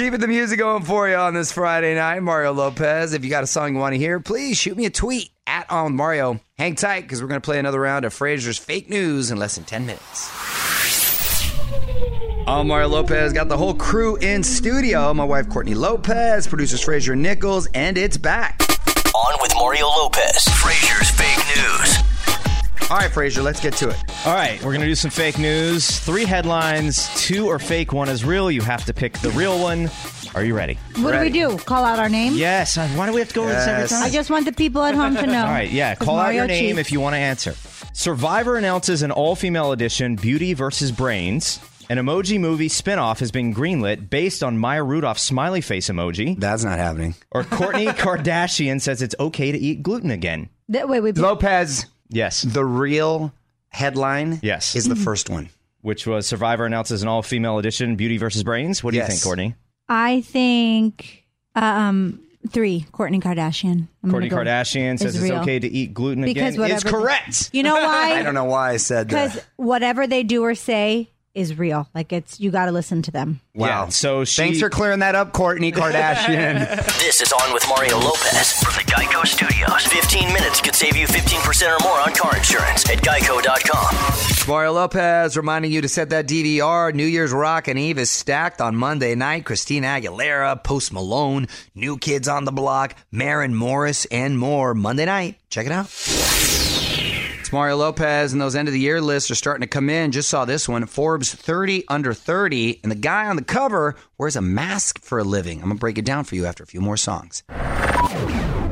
Keeping 0.00 0.20
the 0.20 0.28
music 0.28 0.58
going 0.58 0.82
for 0.82 1.10
you 1.10 1.14
on 1.14 1.34
this 1.34 1.52
Friday 1.52 1.94
night, 1.94 2.22
Mario 2.22 2.54
Lopez. 2.54 3.12
If 3.12 3.22
you 3.22 3.28
got 3.28 3.44
a 3.44 3.46
song 3.46 3.74
you 3.74 3.80
want 3.80 3.92
to 3.92 3.98
hear, 3.98 4.18
please 4.18 4.56
shoot 4.56 4.74
me 4.74 4.86
a 4.86 4.90
tweet 4.90 5.28
at 5.46 5.70
On 5.70 5.94
Mario. 5.94 6.40
Hang 6.56 6.74
tight 6.74 7.02
because 7.02 7.20
we're 7.20 7.28
going 7.28 7.38
to 7.38 7.44
play 7.44 7.58
another 7.58 7.80
round 7.80 8.06
of 8.06 8.14
Fraser's 8.14 8.56
fake 8.56 8.88
news 8.88 9.30
in 9.30 9.36
less 9.36 9.56
than 9.56 9.64
10 9.64 9.84
minutes. 9.84 10.30
I'm 12.48 12.68
Mario 12.68 12.88
Lopez. 12.88 13.34
Got 13.34 13.50
the 13.50 13.58
whole 13.58 13.74
crew 13.74 14.16
in 14.16 14.42
studio. 14.42 15.12
My 15.12 15.24
wife 15.24 15.50
Courtney 15.50 15.74
Lopez, 15.74 16.46
producers 16.46 16.80
Fraser 16.80 17.14
Nichols, 17.14 17.68
and 17.74 17.98
it's 17.98 18.16
back. 18.16 18.58
On 19.14 19.38
with 19.42 19.52
Mario 19.54 19.86
Lopez. 19.86 20.48
News. 20.64 20.89
All 22.90 22.96
right, 22.96 23.10
Fraser, 23.10 23.40
let's 23.40 23.60
get 23.60 23.74
to 23.74 23.88
it. 23.90 23.96
All 24.26 24.34
right, 24.34 24.56
we're 24.64 24.72
going 24.72 24.80
to 24.80 24.86
do 24.86 24.96
some 24.96 25.12
fake 25.12 25.38
news. 25.38 26.00
Three 26.00 26.24
headlines, 26.24 27.08
two 27.14 27.48
are 27.48 27.60
fake, 27.60 27.92
one 27.92 28.08
is 28.08 28.24
real. 28.24 28.50
You 28.50 28.62
have 28.62 28.84
to 28.86 28.92
pick 28.92 29.12
the 29.18 29.30
real 29.30 29.60
one. 29.62 29.88
Are 30.34 30.42
you 30.42 30.56
ready? 30.56 30.76
What 30.96 31.12
Ready. 31.14 31.30
do 31.30 31.48
we 31.48 31.56
do? 31.56 31.62
Call 31.64 31.84
out 31.84 32.00
our 32.00 32.08
name? 32.08 32.32
Yes. 32.34 32.76
uh, 32.76 32.88
Why 32.88 33.06
do 33.06 33.12
we 33.12 33.20
have 33.20 33.28
to 33.28 33.34
go 33.34 33.42
over 33.44 33.52
this 33.52 33.66
every 33.68 33.82
Yes. 33.82 33.90
time? 33.90 34.02
I 34.02 34.10
just 34.10 34.28
want 34.28 34.44
the 34.44 34.52
people 34.52 34.82
at 34.82 34.96
home 34.96 35.14
to 35.14 35.24
know. 35.26 35.38
All 35.44 35.52
right, 35.52 35.70
yeah. 35.70 35.94
Call 35.94 36.18
out 36.18 36.34
your 36.34 36.48
name 36.48 36.76
cheats. 36.76 36.78
if 36.80 36.92
you 36.92 36.98
want 36.98 37.14
to 37.14 37.18
answer. 37.18 37.54
Survivor 37.92 38.56
announces 38.56 39.02
an 39.02 39.12
all 39.12 39.36
female 39.36 39.70
edition, 39.70 40.16
Beauty 40.16 40.54
versus 40.54 40.90
Brains. 40.90 41.60
An 41.90 41.98
emoji 41.98 42.40
movie 42.40 42.68
spinoff 42.68 43.20
has 43.20 43.30
been 43.30 43.54
greenlit 43.54 44.10
based 44.10 44.42
on 44.42 44.58
Maya 44.58 44.82
Rudolph's 44.84 45.22
smiley 45.22 45.60
face 45.60 45.88
emoji. 45.88 46.38
That's 46.40 46.64
not 46.64 46.78
happening. 46.78 47.14
Or 47.30 47.42
Kourtney 47.44 47.86
Kardashian 47.96 48.80
says 48.80 49.00
it's 49.02 49.14
okay 49.20 49.52
to 49.52 49.58
eat 49.58 49.82
gluten 49.84 50.10
again. 50.10 50.48
Th- 50.72 50.84
wait, 50.86 51.00
wait. 51.00 51.16
Lopez, 51.18 51.86
Yes. 52.10 52.42
the 52.42 52.64
real 52.64 53.32
headline 53.70 54.40
Yes. 54.42 54.74
is 54.76 54.88
the 54.88 54.96
first 54.96 55.30
one. 55.30 55.48
Which 55.82 56.06
was 56.06 56.26
Survivor 56.26 56.66
announces 56.66 57.02
an 57.02 57.08
all 57.08 57.22
female 57.22 57.58
edition, 57.58 57.96
Beauty 57.96 58.18
versus 58.18 58.42
Brains. 58.42 58.84
What 58.84 58.90
do 58.90 58.98
Yes. 58.98 59.08
you 59.08 59.12
think, 59.14 59.22
Courtney? 59.24 59.54
I 59.88 60.20
think 60.20 61.24
um 61.54 62.20
three. 62.50 62.86
Kourtney 62.92 63.20
Kardashian. 63.22 63.88
I'm 64.04 64.10
Courtney 64.10 64.28
go- 64.28 64.36
Kardashian 64.38 64.98
says 64.98 65.14
it's 65.14 65.22
real. 65.22 65.36
okay 65.40 65.58
to 65.58 65.68
eat 65.68 65.94
gluten 65.94 66.22
Because 66.24 66.54
again. 66.54 66.70
Is 66.70 66.84
whatever- 66.84 66.90
correct. 66.90 67.50
You 67.52 67.62
know 67.62 67.74
why? 67.86 68.12
I 68.18 68.22
don't 68.22 68.34
know 68.34 68.44
why 68.44 68.70
I 68.72 68.76
said 68.76 69.08
that. 69.10 69.28
Because 69.32 69.44
whatever 69.56 70.06
they 70.06 70.22
do 70.22 70.42
or 70.44 70.54
say 70.54 71.10
is 71.40 71.58
real. 71.58 71.88
Like 71.94 72.12
it's 72.12 72.38
you 72.38 72.50
got 72.50 72.66
to 72.66 72.72
listen 72.72 73.02
to 73.02 73.10
them. 73.10 73.40
Wow. 73.54 73.66
Yeah, 73.66 73.88
so 73.88 74.24
she, 74.24 74.42
Thanks 74.42 74.60
for 74.60 74.70
clearing 74.70 75.00
that 75.00 75.14
up, 75.14 75.32
Courtney 75.32 75.72
Kardashian. 75.72 76.86
This 77.00 77.20
is 77.22 77.32
On 77.32 77.52
with 77.52 77.66
Mario 77.68 77.98
Lopez 77.98 78.52
from 78.62 78.74
the 78.74 78.90
Geico 78.90 79.26
Studios. 79.26 79.84
15 79.86 80.32
minutes 80.32 80.60
could 80.60 80.74
save 80.74 80.96
you 80.96 81.06
15% 81.06 81.76
or 81.76 81.82
more 81.82 81.98
on 82.00 82.12
car 82.14 82.36
insurance 82.36 82.88
at 82.88 82.98
geico.com. 82.98 84.48
Mario 84.48 84.72
Lopez 84.72 85.36
reminding 85.36 85.72
you 85.72 85.80
to 85.80 85.88
set 85.88 86.10
that 86.10 86.26
DVR. 86.28 86.94
New 86.94 87.06
Year's 87.06 87.32
Rockin' 87.32 87.78
Eve 87.78 87.98
is 87.98 88.10
stacked 88.10 88.60
on 88.60 88.76
Monday 88.76 89.14
night. 89.14 89.44
Christina 89.44 89.88
Aguilera, 89.88 90.62
Post 90.62 90.92
Malone, 90.92 91.48
New 91.74 91.98
Kids 91.98 92.28
on 92.28 92.44
the 92.44 92.52
Block, 92.52 92.94
Maren 93.10 93.54
Morris, 93.54 94.04
and 94.06 94.38
more. 94.38 94.74
Monday 94.74 95.06
night. 95.06 95.38
Check 95.48 95.66
it 95.66 95.72
out. 95.72 96.79
Mario 97.52 97.76
Lopez, 97.76 98.32
and 98.32 98.40
those 98.40 98.54
end 98.54 98.68
of 98.68 98.74
the 98.74 98.80
year 98.80 99.00
lists 99.00 99.30
are 99.30 99.34
starting 99.34 99.62
to 99.62 99.66
come 99.66 99.90
in. 99.90 100.12
Just 100.12 100.28
saw 100.28 100.44
this 100.44 100.68
one 100.68 100.86
Forbes 100.86 101.34
30 101.34 101.84
under 101.88 102.14
30, 102.14 102.80
and 102.82 102.92
the 102.92 102.96
guy 102.96 103.26
on 103.26 103.36
the 103.36 103.44
cover 103.44 103.96
wears 104.18 104.36
a 104.36 104.40
mask 104.40 105.00
for 105.00 105.18
a 105.18 105.24
living. 105.24 105.58
I'm 105.58 105.64
going 105.64 105.76
to 105.76 105.80
break 105.80 105.98
it 105.98 106.04
down 106.04 106.24
for 106.24 106.34
you 106.34 106.46
after 106.46 106.62
a 106.62 106.66
few 106.66 106.80
more 106.80 106.96
songs. 106.96 107.42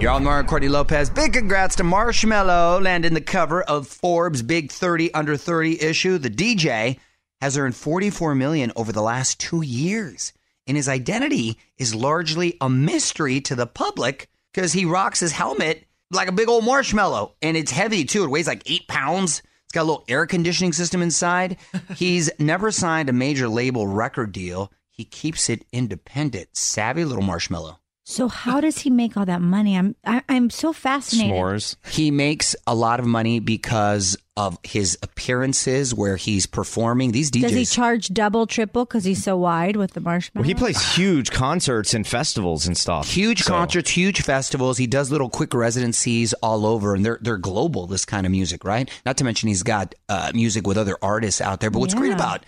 You're 0.01 0.13
on 0.13 0.23
Mario 0.23 0.47
Courtney 0.47 0.69
Lopez. 0.69 1.11
Big 1.11 1.33
congrats 1.33 1.75
to 1.77 1.83
Marshmello 1.83 2.81
landing 2.81 3.15
the 3.15 3.21
cover 3.21 3.63
of 3.63 3.89
Forbes' 3.89 4.43
Big 4.43 4.71
30 4.71 5.13
Under 5.13 5.37
30 5.37 5.83
issue. 5.83 6.19
The 6.19 6.31
DJ 6.31 7.01
has 7.41 7.59
earned 7.59 7.75
44 7.75 8.37
million 8.37 8.71
over 8.77 8.93
the 8.93 9.03
last 9.03 9.41
two 9.41 9.63
years, 9.63 10.33
and 10.69 10.77
his 10.77 10.89
identity 10.89 11.59
is 11.79 11.97
largely 11.97 12.57
a 12.61 12.69
mystery 12.69 13.41
to 13.41 13.57
the 13.57 13.67
public 13.67 14.29
because 14.53 14.73
he 14.73 14.85
rocks 14.85 15.19
his 15.19 15.33
helmet 15.33 15.85
like 16.11 16.29
a 16.29 16.33
big 16.33 16.49
old 16.49 16.65
marshmallow, 16.65 17.35
and 17.43 17.57
it's 17.57 17.71
heavy 17.71 18.05
too. 18.05 18.25
It 18.25 18.31
weighs 18.31 18.47
like 18.47 18.63
eight 18.71 18.89
pounds. 18.89 19.43
It's 19.65 19.73
got 19.73 19.83
a 19.83 19.85
little 19.85 20.05
air 20.09 20.27
conditioning 20.27 20.73
system 20.73 21.03
inside. 21.03 21.59
He's 21.97 22.31
never 22.39 22.71
signed 22.71 23.09
a 23.09 23.13
major 23.13 23.49
label 23.49 23.87
record 23.87 24.33
deal. 24.33 24.73
He 24.91 25.05
keeps 25.05 25.49
it 25.51 25.67
independent. 25.73 26.57
Savvy 26.57 27.05
little 27.05 27.23
marshmallow. 27.23 27.79
So 28.11 28.27
how 28.29 28.63
does 28.63 28.79
he 28.79 28.89
make 28.89 29.19
all 29.19 29.27
that 29.27 29.43
money? 29.43 29.77
I'm 29.77 29.95
I, 30.03 30.23
I'm 30.31 30.49
so 30.49 30.73
fascinated. 30.73 31.31
s'mores. 31.31 31.77
He 31.91 32.11
makes 32.11 32.57
a 32.67 32.75
lot 32.75 33.01
of 33.01 33.07
money 33.07 33.39
because 33.39 34.17
of 34.35 34.57
his 34.63 34.97
appearances 35.03 35.95
where 35.95 36.17
he's 36.17 36.47
performing. 36.47 37.13
These 37.13 37.31
DJs. 37.31 37.41
Does 37.43 37.53
he 37.53 37.65
charge 37.67 38.09
double, 38.09 38.47
triple 38.47 38.87
because 38.87 39.05
he's 39.05 39.23
so 39.23 39.37
wide 39.37 39.77
with 39.77 39.93
the 39.93 40.01
marshmallow? 40.01 40.43
Well, 40.43 40.49
he 40.49 40.55
plays 40.55 40.95
huge 40.95 41.31
concerts 41.33 41.93
and 41.93 42.07
festivals 42.07 42.67
and 42.67 42.79
stuff. 42.79 43.11
Huge 43.11 43.43
So- 43.43 43.53
concerts, 43.53 43.91
huge 43.91 44.23
festivals. 44.23 44.79
He 44.79 44.87
does 44.87 45.11
little 45.11 45.29
quick 45.29 45.53
residencies 45.53 46.33
all 46.43 46.65
over, 46.65 46.95
and 46.95 47.05
they're 47.05 47.19
they're 47.21 47.37
global. 47.37 47.87
This 47.87 48.07
kind 48.07 48.25
of 48.25 48.33
music, 48.33 48.65
right? 48.65 48.91
Not 49.05 49.19
to 49.19 49.25
mention 49.25 49.49
he's 49.49 49.63
got 49.63 49.95
uh, 50.09 50.33
music 50.33 50.67
with 50.67 50.79
other 50.79 50.97
artists 51.03 51.43
out 51.43 51.61
there. 51.61 51.71
But 51.71 51.81
what's 51.81 51.93
great 51.93 52.15
about 52.15 52.47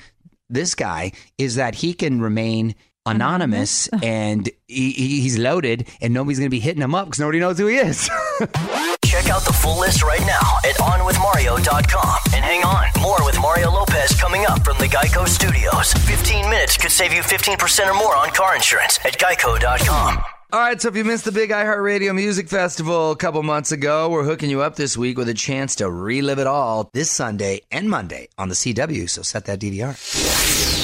this 0.48 0.74
guy 0.74 1.12
is 1.36 1.56
that 1.56 1.74
he 1.74 1.92
can 1.92 2.22
remain 2.22 2.74
anonymous, 3.06 3.88
and 4.02 4.46
he, 4.68 4.90
he- 4.92 5.20
he's 5.20 5.38
loaded, 5.38 5.88
and 6.00 6.12
nobody's 6.14 6.38
going 6.38 6.46
to 6.50 6.54
be 6.54 6.60
hitting 6.60 6.82
him 6.82 6.94
up 6.94 7.06
because 7.06 7.20
nobody 7.20 7.38
knows 7.40 7.58
who 7.58 7.66
he 7.66 7.76
is. 7.76 8.08
Check 9.04 9.28
out 9.28 9.42
the 9.44 9.52
full 9.52 9.78
list 9.80 10.02
right 10.02 10.20
now 10.20 10.58
at 10.64 10.76
onwithmario.com. 10.76 12.16
And 12.34 12.44
hang 12.44 12.62
on, 12.64 12.86
more 13.00 13.18
with 13.24 13.38
Mario 13.40 13.70
Lopez 13.72 14.18
coming 14.20 14.46
up 14.46 14.64
from 14.64 14.78
the 14.78 14.86
Geico 14.86 15.26
Studios. 15.28 15.92
15 15.92 16.48
minutes 16.48 16.76
could 16.76 16.92
save 16.92 17.12
you 17.12 17.22
15% 17.22 17.90
or 17.90 17.94
more 17.94 18.16
on 18.16 18.30
car 18.30 18.54
insurance 18.54 18.98
at 19.04 19.18
geico.com. 19.18 20.22
All 20.52 20.58
right, 20.60 20.80
so 20.80 20.88
if 20.88 20.96
you 20.96 21.04
missed 21.04 21.24
the 21.24 21.32
big 21.32 21.50
iHeartRadio 21.50 22.12
Music 22.14 22.48
Festival 22.48 23.12
a 23.12 23.16
couple 23.16 23.40
months 23.44 23.70
ago, 23.72 24.08
we're 24.08 24.24
hooking 24.24 24.50
you 24.50 24.62
up 24.62 24.74
this 24.76 24.96
week 24.96 25.16
with 25.16 25.28
a 25.28 25.34
chance 25.34 25.76
to 25.76 25.88
relive 25.90 26.38
it 26.40 26.46
all 26.48 26.90
this 26.92 27.08
Sunday 27.10 27.60
and 27.70 27.88
Monday 27.88 28.28
on 28.36 28.48
the 28.48 28.54
CW. 28.56 29.08
So 29.08 29.22
set 29.22 29.44
that 29.46 29.60
DVR. 29.60 30.79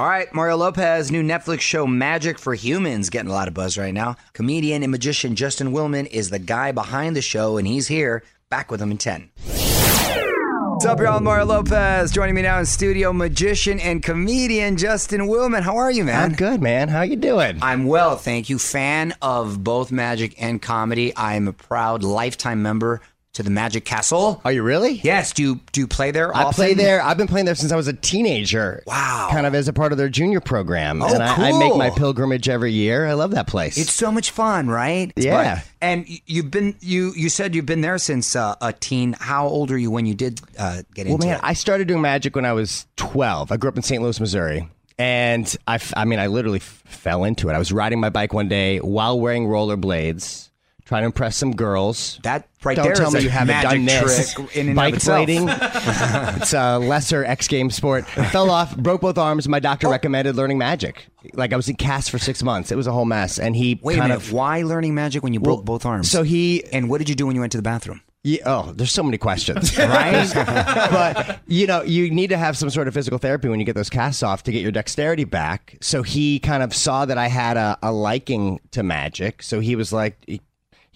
All 0.00 0.08
right, 0.08 0.32
Mario 0.32 0.56
Lopez, 0.56 1.10
new 1.10 1.22
Netflix 1.22 1.60
show 1.60 1.86
Magic 1.86 2.38
for 2.38 2.54
Humans, 2.54 3.10
getting 3.10 3.30
a 3.30 3.34
lot 3.34 3.48
of 3.48 3.52
buzz 3.52 3.76
right 3.76 3.92
now. 3.92 4.16
Comedian 4.32 4.82
and 4.82 4.90
magician 4.90 5.36
Justin 5.36 5.72
Willman 5.72 6.06
is 6.06 6.30
the 6.30 6.38
guy 6.38 6.72
behind 6.72 7.14
the 7.14 7.20
show, 7.20 7.58
and 7.58 7.68
he's 7.68 7.86
here. 7.86 8.22
Back 8.48 8.70
with 8.70 8.80
him 8.80 8.92
in 8.92 8.96
10. 8.96 9.28
What's 9.44 10.86
up, 10.86 11.00
y'all? 11.00 11.20
Mario 11.20 11.44
Lopez. 11.44 12.12
Joining 12.12 12.34
me 12.34 12.40
now 12.40 12.58
in 12.58 12.64
studio, 12.64 13.12
magician 13.12 13.78
and 13.78 14.02
comedian 14.02 14.78
Justin 14.78 15.28
Willman. 15.28 15.60
How 15.60 15.76
are 15.76 15.90
you, 15.90 16.04
man? 16.04 16.30
I'm 16.30 16.34
good, 16.34 16.62
man. 16.62 16.88
How 16.88 17.02
you 17.02 17.16
doing? 17.16 17.58
I'm 17.60 17.84
well, 17.84 18.16
thank 18.16 18.48
you. 18.48 18.58
Fan 18.58 19.12
of 19.20 19.62
both 19.62 19.92
magic 19.92 20.34
and 20.40 20.62
comedy. 20.62 21.12
I'm 21.14 21.46
a 21.46 21.52
proud 21.52 22.02
lifetime 22.02 22.62
member 22.62 23.02
to 23.40 23.44
the 23.44 23.50
Magic 23.50 23.84
Castle. 23.84 24.40
Are 24.44 24.52
you 24.52 24.62
really? 24.62 25.00
Yes. 25.02 25.32
Do 25.32 25.42
you 25.42 25.60
do 25.72 25.80
you 25.80 25.86
play 25.86 26.10
there? 26.10 26.34
I 26.36 26.44
often? 26.44 26.54
play 26.54 26.74
there. 26.74 27.02
I've 27.02 27.16
been 27.16 27.26
playing 27.26 27.46
there 27.46 27.54
since 27.54 27.72
I 27.72 27.76
was 27.76 27.88
a 27.88 27.92
teenager. 27.94 28.82
Wow. 28.86 29.28
Kind 29.30 29.46
of 29.46 29.54
as 29.54 29.66
a 29.66 29.72
part 29.72 29.92
of 29.92 29.98
their 29.98 30.08
junior 30.10 30.40
program. 30.40 31.02
Oh, 31.02 31.12
and 31.12 31.22
I, 31.22 31.48
I 31.50 31.58
make 31.58 31.74
my 31.76 31.90
pilgrimage 31.90 32.48
every 32.48 32.72
year. 32.72 33.06
I 33.06 33.14
love 33.14 33.30
that 33.32 33.46
place. 33.46 33.78
It's 33.78 33.92
so 33.92 34.12
much 34.12 34.30
fun, 34.30 34.68
right? 34.68 35.12
Yeah. 35.16 35.56
But- 35.56 35.66
and 35.82 36.06
you've 36.26 36.50
been 36.50 36.76
you 36.80 37.12
you 37.16 37.30
said 37.30 37.54
you've 37.54 37.64
been 37.64 37.80
there 37.80 37.96
since 37.96 38.36
uh, 38.36 38.54
a 38.60 38.74
teen. 38.74 39.14
How 39.18 39.46
old 39.48 39.70
are 39.70 39.78
you 39.78 39.90
when 39.90 40.04
you 40.04 40.14
did 40.14 40.40
uh, 40.58 40.82
get 40.94 41.06
well, 41.06 41.14
into 41.14 41.26
man, 41.26 41.36
it? 41.36 41.40
I 41.42 41.54
started 41.54 41.88
doing 41.88 42.02
magic 42.02 42.36
when 42.36 42.44
I 42.44 42.52
was 42.52 42.86
12. 42.96 43.50
I 43.50 43.56
grew 43.56 43.70
up 43.70 43.76
in 43.76 43.82
St. 43.82 44.02
Louis, 44.02 44.20
Missouri. 44.20 44.68
And 44.98 45.56
I, 45.66 45.76
f- 45.76 45.94
I 45.96 46.04
mean, 46.04 46.18
I 46.18 46.26
literally 46.26 46.58
f- 46.58 46.82
fell 46.84 47.24
into 47.24 47.48
it. 47.48 47.54
I 47.54 47.58
was 47.58 47.72
riding 47.72 48.00
my 48.00 48.10
bike 48.10 48.34
one 48.34 48.48
day 48.48 48.80
while 48.80 49.18
wearing 49.18 49.46
rollerblades, 49.46 50.49
trying 50.90 51.02
to 51.02 51.06
impress 51.06 51.36
some 51.36 51.54
girls. 51.54 52.18
That 52.24 52.48
right 52.64 52.74
Don't 52.76 52.84
there 52.86 52.94
tell 52.96 53.08
is 53.08 53.14
me 53.14 53.20
a 53.20 53.22
you 53.22 53.28
haven't 53.28 53.46
magic 53.46 53.70
done 53.70 53.84
this. 53.84 54.34
trick 54.34 54.56
in 54.56 54.60
and 54.62 54.70
of 54.70 54.74
Bike 54.76 54.94
itself. 54.94 55.28
blading. 55.28 56.36
it's 56.42 56.52
a 56.52 56.78
lesser 56.80 57.24
X 57.24 57.46
Games 57.46 57.76
sport. 57.76 58.06
Fell 58.08 58.50
off, 58.50 58.76
broke 58.76 59.00
both 59.00 59.16
arms. 59.16 59.46
My 59.48 59.60
doctor 59.60 59.86
Oh. 59.86 59.90
recommended 59.92 60.34
learning 60.34 60.58
magic. 60.58 61.06
Like 61.34 61.52
I 61.52 61.56
was 61.56 61.68
in 61.68 61.76
cast 61.76 62.10
for 62.10 62.18
six 62.18 62.42
months. 62.42 62.72
It 62.72 62.76
was 62.76 62.88
a 62.88 62.92
whole 62.92 63.04
mess. 63.04 63.38
And 63.38 63.54
he 63.54 63.78
Wait 63.82 63.94
a 63.94 63.98
kind 64.00 64.08
minute. 64.10 64.24
of 64.26 64.32
Why 64.32 64.62
learning 64.62 64.96
magic 64.96 65.22
when 65.22 65.32
you 65.32 65.38
broke 65.38 65.64
both 65.64 65.86
arms? 65.86 66.10
so 66.10 66.24
he 66.24 66.64
and 66.72 66.90
what 66.90 66.98
did 66.98 67.08
you 67.08 67.14
do 67.14 67.24
when 67.24 67.36
you 67.36 67.40
went 67.40 67.52
to 67.52 67.58
the 67.58 67.62
bathroom? 67.62 68.00
Yeah, 68.22 68.40
oh, 68.44 68.72
there's 68.76 68.92
so 68.92 69.02
many 69.02 69.16
questions, 69.16 69.78
Right? 69.78 70.30
but 70.34 71.40
you 71.46 71.66
know, 71.66 71.80
you 71.82 72.10
need 72.10 72.28
to 72.30 72.36
have 72.36 72.54
some 72.58 72.68
sort 72.68 72.86
of 72.88 72.92
physical 72.92 73.16
therapy 73.18 73.48
when 73.48 73.60
you 73.60 73.64
get 73.64 73.74
those 73.76 73.88
casts 73.88 74.22
off 74.22 74.42
to 74.42 74.52
get 74.52 74.60
your 74.60 74.72
dexterity 74.72 75.24
back. 75.24 75.78
So 75.80 76.02
he 76.02 76.38
kind 76.38 76.62
of 76.62 76.74
saw 76.74 77.06
that 77.06 77.16
I 77.16 77.28
had 77.28 77.56
a, 77.56 77.78
a 77.82 77.92
liking 77.92 78.60
to 78.72 78.82
magic. 78.82 79.42
So 79.42 79.60
he 79.60 79.74
was 79.74 79.90
like, 79.92 80.18
he, 80.26 80.42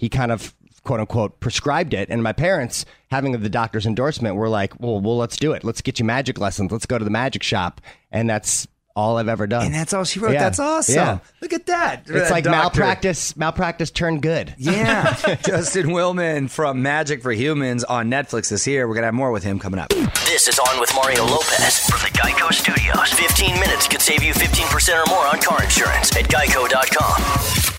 he 0.04 0.10
kind 0.10 0.30
of 0.30 0.54
quote 0.82 1.00
unquote 1.00 1.40
prescribed 1.40 1.94
it. 1.94 2.10
And 2.10 2.22
my 2.22 2.34
parents, 2.34 2.84
having 3.10 3.32
the 3.32 3.48
doctor's 3.48 3.86
endorsement, 3.86 4.36
were 4.36 4.50
like, 4.50 4.78
well, 4.78 5.00
well, 5.00 5.16
let's 5.16 5.38
do 5.38 5.52
it. 5.52 5.64
Let's 5.64 5.80
get 5.80 5.98
you 5.98 6.04
magic 6.04 6.38
lessons. 6.38 6.70
Let's 6.70 6.84
go 6.84 6.98
to 6.98 7.04
the 7.04 7.10
magic 7.10 7.42
shop. 7.42 7.80
And 8.12 8.28
that's 8.28 8.68
all 8.94 9.16
I've 9.16 9.28
ever 9.28 9.46
done. 9.46 9.64
And 9.64 9.74
that's 9.74 9.94
all 9.94 10.04
she 10.04 10.20
wrote. 10.20 10.34
Yeah. 10.34 10.40
That's 10.42 10.58
awesome. 10.60 10.94
Yeah. 10.94 11.18
Look 11.40 11.54
at 11.54 11.64
that. 11.66 12.02
It's 12.02 12.10
That 12.10 12.30
like 12.30 12.44
doctor. 12.44 12.58
malpractice. 12.80 13.34
Malpractice 13.34 13.90
turned 13.90 14.20
good. 14.20 14.54
Yeah. 14.58 15.14
Justin 15.42 15.86
Willman 15.86 16.50
from 16.50 16.82
Magic 16.82 17.22
for 17.22 17.32
Humans 17.32 17.84
on 17.84 18.10
Netflix 18.10 18.52
is 18.52 18.62
here. 18.62 18.86
We're 18.86 18.92
going 18.94 19.02
to 19.04 19.06
have 19.06 19.14
more 19.14 19.32
with 19.32 19.42
him 19.42 19.58
coming 19.58 19.80
up. 19.80 19.88
This 19.88 20.48
is 20.48 20.58
On 20.58 20.78
with 20.80 20.94
Mario 20.94 21.24
Lopez 21.24 21.80
from 21.88 22.00
the 22.02 22.10
Geico 22.18 22.52
Studios. 22.52 23.10
15 23.14 23.58
minutes 23.58 23.88
could 23.88 24.02
save 24.02 24.22
you 24.22 24.34
15% 24.34 25.02
or 25.02 25.10
more 25.10 25.26
on 25.26 25.40
car 25.40 25.62
insurance 25.64 26.14
at 26.14 26.24
geico.com. 26.26 27.03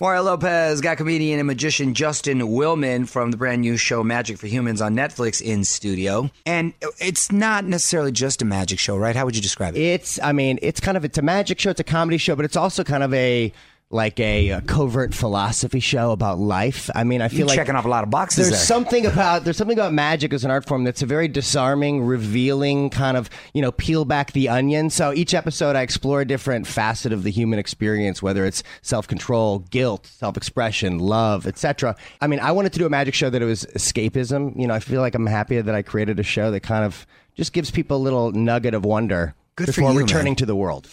Mario 0.00 0.22
Lopez 0.22 0.80
got 0.80 0.96
comedian 0.96 1.38
and 1.38 1.46
magician 1.46 1.94
Justin 1.94 2.40
Willman 2.40 3.08
from 3.08 3.30
the 3.30 3.36
brand 3.36 3.62
new 3.62 3.76
show 3.76 4.02
Magic 4.04 4.38
for 4.38 4.46
Humans 4.46 4.80
on 4.80 4.94
Netflix 4.94 5.40
in 5.40 5.64
studio. 5.64 6.30
And 6.44 6.74
it's 7.00 7.32
not 7.32 7.64
necessarily 7.64 8.12
just 8.12 8.42
a 8.42 8.44
magic 8.44 8.78
show, 8.78 8.96
right? 8.96 9.16
How 9.16 9.24
would 9.24 9.36
you 9.36 9.42
describe 9.42 9.74
it? 9.74 9.80
It's, 9.80 10.20
I 10.22 10.32
mean, 10.32 10.58
it's 10.62 10.80
kind 10.80 10.96
of 10.96 11.04
it's 11.04 11.18
a 11.18 11.22
magic 11.22 11.58
show, 11.58 11.70
it's 11.70 11.80
a 11.80 11.84
comedy 11.84 12.18
show, 12.18 12.36
but 12.36 12.44
it's 12.44 12.56
also 12.56 12.84
kind 12.84 13.02
of 13.02 13.12
a 13.14 13.52
like 13.88 14.18
a, 14.18 14.50
uh 14.50 14.60
covert 14.62 15.14
philosophy 15.14 15.78
show 15.78 16.10
about 16.10 16.38
life. 16.38 16.90
I 16.94 17.04
mean, 17.04 17.22
I 17.22 17.28
feel 17.28 17.38
You're 17.38 17.46
like 17.48 17.56
checking 17.56 17.76
off 17.76 17.84
a 17.84 17.88
lot 17.88 18.02
of 18.02 18.10
boxes 18.10 18.48
There's 18.48 18.58
there. 18.58 18.66
something 18.66 19.06
about 19.06 19.44
there's 19.44 19.56
something 19.56 19.78
about 19.78 19.92
magic 19.92 20.32
as 20.34 20.44
an 20.44 20.50
art 20.50 20.66
form 20.66 20.82
that's 20.82 21.02
a 21.02 21.06
very 21.06 21.28
disarming, 21.28 22.02
revealing 22.04 22.90
kind 22.90 23.16
of 23.16 23.30
you 23.54 23.62
know 23.62 23.70
peel 23.70 24.04
back 24.04 24.32
the 24.32 24.48
onion. 24.48 24.90
So 24.90 25.12
each 25.12 25.34
episode, 25.34 25.76
I 25.76 25.82
explore 25.82 26.20
a 26.20 26.24
different 26.24 26.66
facet 26.66 27.12
of 27.12 27.22
the 27.22 27.30
human 27.30 27.58
experience, 27.60 28.20
whether 28.20 28.44
it's 28.44 28.62
self 28.82 29.06
control, 29.06 29.60
guilt, 29.60 30.06
self 30.06 30.36
expression, 30.36 30.98
love, 30.98 31.46
etc. 31.46 31.94
I 32.20 32.26
mean, 32.26 32.40
I 32.40 32.50
wanted 32.52 32.72
to 32.72 32.78
do 32.80 32.86
a 32.86 32.90
magic 32.90 33.14
show 33.14 33.30
that 33.30 33.40
it 33.40 33.46
was 33.46 33.64
escapism. 33.66 34.58
You 34.58 34.66
know, 34.66 34.74
I 34.74 34.80
feel 34.80 35.00
like 35.00 35.14
I'm 35.14 35.26
happier 35.26 35.62
that 35.62 35.74
I 35.74 35.82
created 35.82 36.18
a 36.18 36.24
show 36.24 36.50
that 36.50 36.60
kind 36.64 36.84
of 36.84 37.06
just 37.36 37.52
gives 37.52 37.70
people 37.70 37.98
a 37.98 38.02
little 38.02 38.32
nugget 38.32 38.74
of 38.74 38.84
wonder 38.84 39.34
Good 39.54 39.66
for 39.66 39.72
before 39.72 39.92
you, 39.92 39.98
returning 40.00 40.32
man. 40.32 40.36
to 40.36 40.46
the 40.46 40.56
world. 40.56 40.86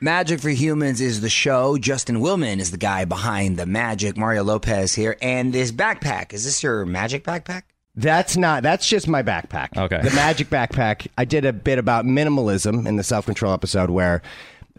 Magic 0.00 0.40
for 0.40 0.50
Humans 0.50 1.00
is 1.00 1.22
the 1.22 1.30
show. 1.30 1.78
Justin 1.78 2.16
Willman 2.16 2.58
is 2.58 2.70
the 2.70 2.76
guy 2.76 3.06
behind 3.06 3.56
the 3.56 3.64
magic. 3.64 4.18
Mario 4.18 4.44
Lopez 4.44 4.94
here. 4.94 5.16
And 5.22 5.54
this 5.54 5.72
backpack, 5.72 6.34
is 6.34 6.44
this 6.44 6.62
your 6.62 6.84
magic 6.84 7.24
backpack? 7.24 7.62
That's 7.94 8.36
not. 8.36 8.62
That's 8.62 8.86
just 8.86 9.08
my 9.08 9.22
backpack. 9.22 9.74
Okay. 9.74 10.02
The 10.02 10.14
magic 10.14 10.50
backpack. 10.50 11.06
I 11.16 11.24
did 11.24 11.46
a 11.46 11.52
bit 11.54 11.78
about 11.78 12.04
minimalism 12.04 12.86
in 12.86 12.96
the 12.96 13.02
self 13.02 13.24
control 13.24 13.54
episode 13.54 13.88
where, 13.88 14.20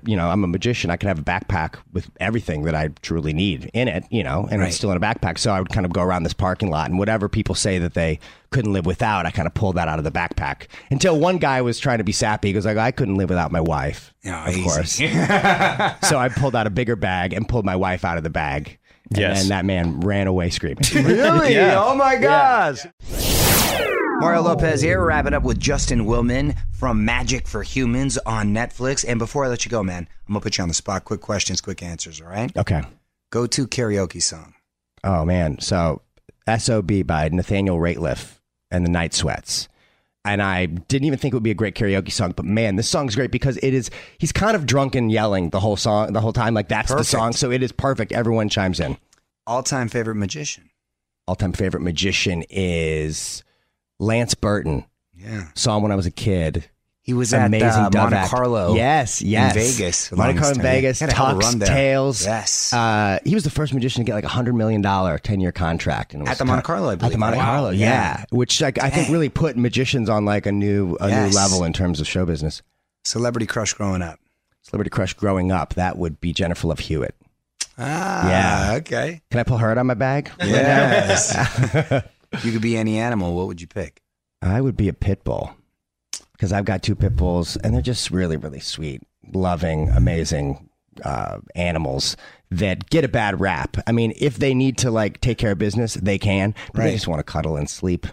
you 0.06 0.16
know, 0.16 0.30
I'm 0.30 0.44
a 0.44 0.48
magician. 0.48 0.90
I 0.90 0.98
can 0.98 1.08
have 1.08 1.20
a 1.20 1.24
backpack 1.24 1.76
with 1.94 2.10
everything 2.20 2.64
that 2.64 2.76
I 2.76 2.90
truly 3.02 3.34
need 3.34 3.70
in 3.74 3.88
it. 3.88 4.06
You 4.10 4.24
know, 4.24 4.48
and 4.52 4.62
Right. 4.62 4.68
it's 4.68 4.78
still 4.78 4.92
in 4.92 4.98
a 4.98 5.00
backpack. 5.00 5.38
So 5.38 5.52
I 5.52 5.60
would 5.60 5.70
kind 5.70 5.86
of 5.86 5.94
go 5.94 6.02
around 6.02 6.24
this 6.24 6.34
parking 6.34 6.70
lot 6.70 6.90
and 6.90 6.98
whatever 7.00 7.28
people 7.30 7.56
say 7.56 7.80
that 7.80 7.94
they 7.94 8.20
couldn't 8.52 8.74
live 8.74 8.86
without, 8.86 9.26
I 9.26 9.32
kind 9.32 9.46
of 9.48 9.54
pulled 9.54 9.76
that 9.76 9.88
out 9.88 9.98
of 10.00 10.06
the 10.06 10.12
backpack. 10.12 10.68
Until 10.92 11.20
one 11.20 11.38
guy 11.38 11.62
was 11.62 11.80
trying 11.80 11.98
to 11.98 12.04
be 12.04 12.12
sappy. 12.14 12.50
He 12.50 12.54
goes 12.54 12.66
like, 12.66 12.78
I 12.78 12.92
couldn't 12.92 13.16
live 13.16 13.30
without 13.30 13.52
my 13.52 13.62
wife. 13.62 14.14
Oh, 14.26 14.30
of 14.32 14.50
easy. 14.50 14.64
course. 14.64 14.96
so 16.10 16.18
I 16.18 16.30
pulled 16.30 16.56
out 16.56 16.68
a 16.68 16.70
bigger 16.70 16.96
bag 16.96 17.34
and 17.34 17.48
pulled 17.48 17.66
my 17.66 17.76
wife 17.76 18.06
out 18.06 18.18
of 18.18 18.24
the 18.24 18.30
bag. 18.30 18.78
And 19.10 19.20
Yes. 19.20 19.40
then 19.40 19.50
that 19.50 19.64
man 19.66 20.02
ran 20.02 20.28
away 20.28 20.50
screaming. 20.50 20.84
Really? 20.94 21.58
Oh 21.60 21.96
my 21.96 22.18
gosh. 22.18 22.86
Mario 24.20 24.42
Lopez 24.42 24.82
here. 24.82 25.04
Wrapping 25.04 25.34
up 25.34 25.44
with 25.44 25.60
Justin 25.60 26.06
Willman 26.06 26.58
from 26.72 27.06
Magic 27.06 27.48
for 27.48 27.62
Humans 27.62 28.18
on 28.26 28.54
Netflix. 28.54 29.06
And 29.08 29.20
before 29.20 29.46
I 29.46 29.48
let 29.48 29.64
you 29.64 29.70
go, 29.72 29.84
man, 29.84 30.08
I'm 30.28 30.34
going 30.34 30.42
to 30.42 30.44
put 30.44 30.58
you 30.58 30.64
on 30.64 30.68
the 30.68 30.74
spot. 30.74 31.06
Quick 31.06 31.22
questions, 31.22 31.62
quick 31.62 31.84
answers, 31.84 32.20
all 32.22 32.28
right? 32.28 32.56
okay. 32.58 32.82
Go 33.30 33.46
to 33.46 33.68
karaoke 33.68 34.22
song. 34.22 34.54
Oh 35.04 35.26
man, 35.26 35.60
so 35.60 36.02
SOB 36.58 37.06
by 37.06 37.28
Nathaniel 37.30 37.78
Rateliff 37.78 38.40
and 38.72 38.86
the 38.86 38.90
Night 38.90 39.14
Sweats. 39.14 39.68
And 40.24 40.42
I 40.42 40.66
didn't 40.66 41.06
even 41.06 41.20
think 41.20 41.34
it 41.34 41.36
would 41.36 41.44
be 41.44 41.52
a 41.52 41.56
great 41.56 41.76
karaoke 41.76 42.12
song, 42.12 42.34
but 42.36 42.46
man, 42.46 42.78
this 42.78 42.90
song's 42.90 43.16
great 43.16 43.32
because 43.32 43.58
it 43.58 43.74
is 43.74 43.90
he's 44.18 44.32
kind 44.32 44.56
of 44.56 44.66
drunk 44.66 44.96
and 44.96 45.12
yelling 45.12 45.50
the 45.50 45.60
whole 45.60 45.76
song 45.76 46.14
the 46.14 46.22
whole 46.22 46.34
time. 46.34 46.54
Like 46.54 46.70
that's 46.70 46.90
Perfect. 46.90 47.12
the 47.12 47.18
song. 47.18 47.34
So 47.34 47.52
it 47.52 47.62
is 47.62 47.72
perfect. 47.74 48.14
Everyone 48.14 48.48
chimes 48.50 48.80
in. 48.80 48.98
All 49.46 49.62
time 49.62 49.90
favorite 49.90 50.16
magician. 50.16 50.70
All 51.28 51.36
time 51.36 51.52
favorite 51.52 51.82
magician 51.84 52.44
is 52.50 53.44
Lance 54.00 54.36
Burton. 54.36 54.86
Yeah. 55.16 55.48
Saw 55.56 55.78
him 55.78 55.84
when 55.84 55.92
I 55.92 55.96
was 55.96 56.06
a 56.06 56.12
kid. 56.12 56.70
He 57.02 57.14
was 57.14 57.34
at 57.34 57.46
Amazing 57.48 57.70
uh, 57.70 57.90
Monte. 57.94 58.28
Carlo. 58.28 58.76
Yes, 58.76 59.22
yes. 59.22 59.56
In 59.56 59.62
Vegas. 59.62 60.12
Monte 60.12 60.38
Carlo 60.40 60.56
in 60.56 60.62
Vegas. 60.62 61.00
Had 61.00 61.10
a 61.10 61.16
hell 61.16 61.28
of 61.28 61.38
a 61.38 61.42
Talks 61.42 61.54
run 61.54 61.60
there. 61.60 61.68
Tales. 61.70 62.26
Yes. 62.26 62.74
Uh, 62.74 63.18
he 63.24 63.34
was 63.34 63.46
the 63.46 63.50
first 63.50 63.74
magician 63.74 64.02
to 64.04 64.06
get 64.06 64.14
like 64.14 64.26
a 64.26 64.30
hundred 64.30 64.56
million 64.56 64.82
dollar 64.82 65.18
ten 65.18 65.40
year 65.40 65.54
contract. 65.54 66.14
And 66.14 66.24
it 66.24 66.30
At 66.30 66.38
the 66.38 66.44
Monte 66.44 66.64
Carlo, 66.64 66.90
I 66.90 66.94
At 66.94 67.00
the 67.00 67.18
Monte 67.18 67.38
right? 67.38 67.46
Carlo, 67.46 67.70
yeah. 67.70 67.88
Yeah. 68.20 68.26
Which 68.32 68.60
like, 68.60 68.78
I 68.84 68.90
think 68.90 69.08
really 69.10 69.30
put 69.30 69.56
magicians 69.56 70.10
on 70.10 70.26
like 70.26 70.46
a 70.46 70.52
new 70.52 70.98
a 71.00 71.08
Yes. 71.08 71.32
new 71.32 71.40
level 71.40 71.64
in 71.64 71.72
terms 71.72 72.02
of 72.02 72.08
show 72.08 72.26
business. 72.26 72.62
Celebrity 73.06 73.46
crush 73.46 73.72
growing 73.72 74.02
up. 74.02 74.20
Celebrity 74.64 74.90
crush 74.90 75.14
growing 75.14 75.50
up, 75.50 75.76
that 75.76 75.98
would 75.98 76.20
be 76.20 76.34
Jennifer 76.34 76.68
Love 76.68 76.80
Hewitt. 76.80 77.16
Ah, 77.78 78.30
Yeah. 78.30 78.76
okay. 78.80 79.22
Can 79.32 79.40
I 79.40 79.44
pull 79.44 79.58
her 79.60 79.72
out 79.72 79.78
of 79.78 79.86
my 79.86 79.94
bag? 79.94 80.30
Yes. 80.42 81.34
you 82.44 82.52
could 82.52 82.62
be 82.62 82.78
any 82.78 82.98
animal. 82.98 83.36
What 83.36 83.48
would 83.48 83.62
you 83.62 83.68
pick? 83.68 84.02
I 84.42 84.62
would 84.62 84.78
be 84.78 84.88
a 84.90 84.94
pit 84.94 85.24
bull 85.24 85.56
because 86.34 86.52
I've 86.54 86.66
got 86.66 86.84
two 86.84 86.96
pit 86.96 87.16
bulls 87.16 87.58
and 87.58 87.74
they're 87.74 87.82
just 87.82 88.12
really, 88.12 88.38
really 88.38 88.60
sweet, 88.60 89.02
loving, 89.34 89.90
amazing 89.90 90.70
uh, 91.04 91.40
animals 91.56 92.16
that 92.52 92.90
get 92.90 93.04
a 93.04 93.08
bad 93.08 93.40
rap. 93.40 93.78
I 93.88 93.92
mean, 93.92 94.14
if 94.20 94.38
they 94.38 94.54
need 94.54 94.78
to 94.80 94.92
like 94.92 95.20
take 95.22 95.38
care 95.38 95.52
of 95.52 95.58
business, 95.58 95.96
they 95.96 96.18
can, 96.20 96.54
but 96.74 96.80
Right. 96.80 96.86
they 96.88 96.94
just 96.94 97.08
want 97.08 97.20
to 97.20 97.24
cuddle 97.24 97.56
and 97.58 97.70
sleep. 97.70 98.06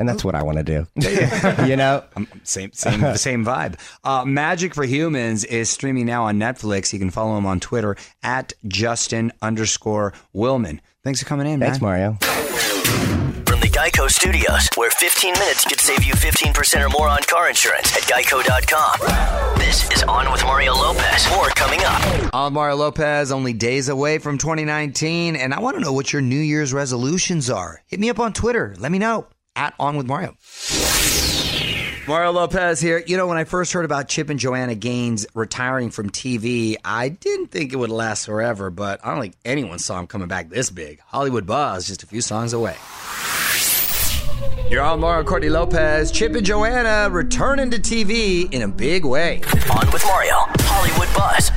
And 0.00 0.08
that's 0.08 0.24
what 0.24 0.36
I 0.36 0.44
want 0.44 0.58
to 0.58 0.62
do. 0.64 0.86
you 1.66 1.74
know? 1.74 2.04
Same, 2.44 2.72
same, 2.72 3.16
same 3.16 3.44
vibe. 3.44 3.80
Uh, 4.04 4.24
Magic 4.24 4.72
for 4.74 4.84
Humans 4.84 5.44
is 5.44 5.68
streaming 5.70 6.06
now 6.06 6.24
on 6.24 6.38
Netflix. 6.38 6.92
You 6.92 7.00
can 7.00 7.10
follow 7.10 7.36
him 7.36 7.46
on 7.46 7.58
Twitter 7.58 7.96
at 8.22 8.52
Justin 8.68 9.32
underscore 9.42 10.12
Willman. 10.34 10.78
Thanks 11.02 11.20
for 11.20 11.26
coming 11.26 11.48
in, 11.48 11.58
Thanks, 11.58 11.80
man. 11.80 12.16
Mario. 12.20 13.24
Geico 13.78 14.10
Studios, 14.10 14.68
where 14.74 14.90
15 14.90 15.34
minutes 15.34 15.64
could 15.64 15.78
save 15.78 16.02
you 16.02 16.12
15% 16.12 16.84
or 16.84 16.88
more 16.88 17.08
on 17.08 17.20
car 17.22 17.48
insurance 17.48 17.94
at 17.96 18.02
geico.com. 18.02 19.56
This 19.56 19.88
is 19.92 20.02
On 20.02 20.32
with 20.32 20.42
Mario 20.42 20.74
Lopez. 20.74 21.30
More 21.30 21.46
coming 21.50 21.78
up. 21.84 22.34
I'm 22.34 22.54
Mario 22.54 22.74
Lopez, 22.74 23.30
only 23.30 23.52
days 23.52 23.88
away 23.88 24.18
from 24.18 24.36
2019, 24.36 25.36
and 25.36 25.54
I 25.54 25.60
want 25.60 25.76
to 25.76 25.80
know 25.80 25.92
what 25.92 26.12
your 26.12 26.22
New 26.22 26.40
Year's 26.40 26.72
resolutions 26.72 27.48
are. 27.50 27.80
Hit 27.86 28.00
me 28.00 28.10
up 28.10 28.18
on 28.18 28.32
Twitter. 28.32 28.74
Let 28.80 28.90
me 28.90 28.98
know 28.98 29.28
at 29.54 29.74
On 29.78 29.96
with 29.96 30.08
Mario. 30.08 30.34
Mario 32.08 32.32
Lopez 32.32 32.80
here. 32.80 33.04
You 33.06 33.16
know, 33.16 33.28
when 33.28 33.38
I 33.38 33.44
first 33.44 33.72
heard 33.72 33.84
about 33.84 34.08
Chip 34.08 34.28
and 34.28 34.40
Joanna 34.40 34.74
Gaines 34.74 35.24
retiring 35.34 35.90
from 35.90 36.10
TV, 36.10 36.74
I 36.84 37.10
didn't 37.10 37.52
think 37.52 37.72
it 37.72 37.76
would 37.76 37.90
last 37.90 38.26
forever, 38.26 38.70
but 38.70 38.98
I 39.04 39.12
don't 39.12 39.20
think 39.20 39.34
anyone 39.44 39.78
saw 39.78 40.00
him 40.00 40.08
coming 40.08 40.26
back 40.26 40.48
this 40.48 40.68
big. 40.68 40.98
Hollywood 41.06 41.46
Buzz, 41.46 41.86
just 41.86 42.02
a 42.02 42.06
few 42.06 42.22
songs 42.22 42.52
away. 42.52 42.74
You're 44.70 44.82
on 44.82 45.00
Mario 45.00 45.24
Courtney 45.24 45.48
Lopez. 45.48 46.10
Chip 46.10 46.34
and 46.34 46.44
Joanna 46.44 47.08
returning 47.10 47.70
to 47.70 47.78
TV 47.78 48.52
in 48.52 48.62
a 48.62 48.68
big 48.68 49.04
way. 49.04 49.40
On 49.72 49.90
with 49.92 50.04
Mario, 50.04 50.34
Hollywood 50.60 51.08
Buzz. 51.14 51.50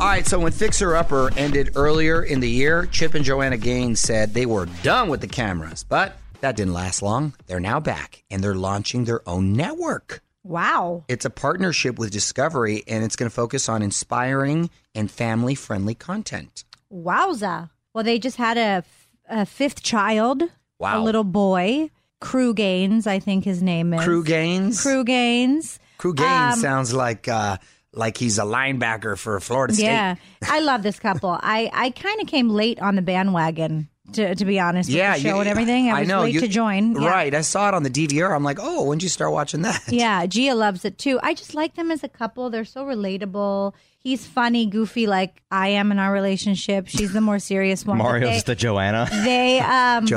All 0.00 0.06
right, 0.08 0.26
so 0.26 0.38
when 0.38 0.52
Fixer 0.52 0.96
Upper 0.96 1.30
ended 1.36 1.72
earlier 1.74 2.22
in 2.22 2.40
the 2.40 2.48
year, 2.48 2.86
Chip 2.86 3.14
and 3.14 3.24
Joanna 3.24 3.58
Gaines 3.58 4.00
said 4.00 4.32
they 4.32 4.46
were 4.46 4.66
done 4.82 5.08
with 5.08 5.20
the 5.20 5.26
cameras, 5.26 5.84
but 5.84 6.16
that 6.40 6.56
didn't 6.56 6.72
last 6.72 7.02
long. 7.02 7.34
They're 7.46 7.60
now 7.60 7.80
back 7.80 8.22
and 8.30 8.42
they're 8.42 8.54
launching 8.54 9.04
their 9.04 9.28
own 9.28 9.52
network. 9.52 10.22
Wow. 10.42 11.04
It's 11.08 11.26
a 11.26 11.30
partnership 11.30 11.98
with 11.98 12.10
Discovery 12.10 12.82
and 12.88 13.04
it's 13.04 13.14
going 13.14 13.28
to 13.28 13.34
focus 13.34 13.68
on 13.68 13.82
inspiring 13.82 14.70
and 14.94 15.10
family 15.10 15.54
friendly 15.54 15.94
content. 15.94 16.64
Wowza. 16.90 17.68
Well, 17.92 18.04
they 18.04 18.18
just 18.18 18.36
had 18.36 18.56
a, 18.56 18.84
a 19.28 19.44
fifth 19.44 19.82
child, 19.82 20.44
Wow. 20.80 21.00
a 21.00 21.04
little 21.04 21.24
boy, 21.24 21.90
Crew 22.20 22.54
Gaines, 22.54 23.06
I 23.06 23.18
think 23.18 23.44
his 23.44 23.62
name 23.62 23.94
is. 23.94 24.02
Crew 24.02 24.24
Gaines? 24.24 24.82
Crew 24.82 25.04
Gaines. 25.04 25.78
Crew 25.98 26.14
Gaines 26.14 26.54
Um, 26.54 26.60
sounds 26.60 26.94
like 26.94 27.28
uh, 27.28 27.58
like 27.92 28.16
he's 28.16 28.38
a 28.38 28.44
linebacker 28.44 29.18
for 29.18 29.38
Florida 29.40 29.74
State. 29.74 29.84
Yeah, 29.84 30.14
I 30.42 30.60
love 30.60 30.82
this 30.82 30.98
couple. 30.98 31.30
I, 31.40 31.70
I 31.72 31.90
kind 31.90 32.20
of 32.20 32.26
came 32.26 32.48
late 32.48 32.80
on 32.80 32.96
the 32.96 33.02
bandwagon, 33.02 33.88
to, 34.14 34.34
to 34.34 34.44
be 34.44 34.58
honest, 34.60 34.88
Yeah, 34.90 35.14
with 35.14 35.22
the 35.22 35.28
show 35.28 35.34
you- 35.36 35.40
and 35.40 35.48
everything. 35.48 35.90
I 35.90 36.00
was 36.00 36.08
know 36.08 36.20
late 36.22 36.34
you- 36.34 36.40
to 36.40 36.48
join. 36.48 37.00
Yeah. 37.00 37.08
Right, 37.08 37.34
I 37.34 37.40
saw 37.42 37.68
it 37.68 37.74
on 37.74 37.82
the 37.82 37.90
DVR. 37.90 38.34
I'm 38.34 38.44
like, 38.44 38.58
oh, 38.60 38.84
when 38.84 38.98
did 38.98 39.04
you 39.04 39.08
start 39.08 39.32
watching 39.32 39.62
that? 39.62 39.82
Yeah, 39.88 40.24
Gia 40.32 40.54
loves 40.54 40.84
it 40.84 40.98
too. 40.98 41.18
I 41.22 41.34
just 41.34 41.54
like 41.54 41.74
them 41.76 41.90
as 41.90 42.02
a 42.04 42.08
couple. 42.08 42.50
They're 42.50 42.64
so 42.64 42.84
relatable. 42.84 43.74
He's 44.02 44.26
funny, 44.26 44.64
goofy, 44.66 45.06
like 45.06 45.42
I 45.50 45.68
am 45.68 45.92
in 45.92 45.98
our 45.98 46.10
relationship. 46.12 46.86
She's 46.88 47.12
the 47.12 47.20
more 47.20 47.38
serious 47.38 47.84
one. 47.84 47.98
Mario's 47.98 48.44
they, 48.44 48.52
the 48.52 48.56
Joanna. 48.56 49.06
They, 49.24 49.60
um, 49.60 50.06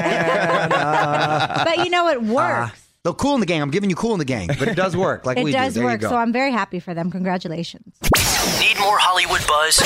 Joanna. 0.00 0.68
but 1.64 1.78
you 1.78 1.90
know, 1.90 2.08
it 2.08 2.22
works. 2.22 2.72
Uh, 2.72 2.76
the 3.02 3.14
cool 3.14 3.34
in 3.34 3.40
the 3.40 3.46
gang. 3.46 3.62
I'm 3.62 3.70
giving 3.70 3.88
you 3.88 3.96
cool 3.96 4.12
in 4.12 4.18
the 4.18 4.24
gang, 4.24 4.48
but 4.58 4.68
it 4.68 4.76
does 4.76 4.96
work. 4.96 5.24
Like 5.24 5.38
it 5.38 5.44
we 5.44 5.52
does 5.52 5.74
do. 5.74 5.80
There 5.80 5.88
work. 5.88 6.02
So 6.02 6.16
I'm 6.16 6.32
very 6.32 6.52
happy 6.52 6.80
for 6.80 6.92
them. 6.92 7.10
Congratulations. 7.10 7.94
Need 8.60 8.78
more 8.78 8.98
Hollywood 8.98 9.46
buzz? 9.46 9.76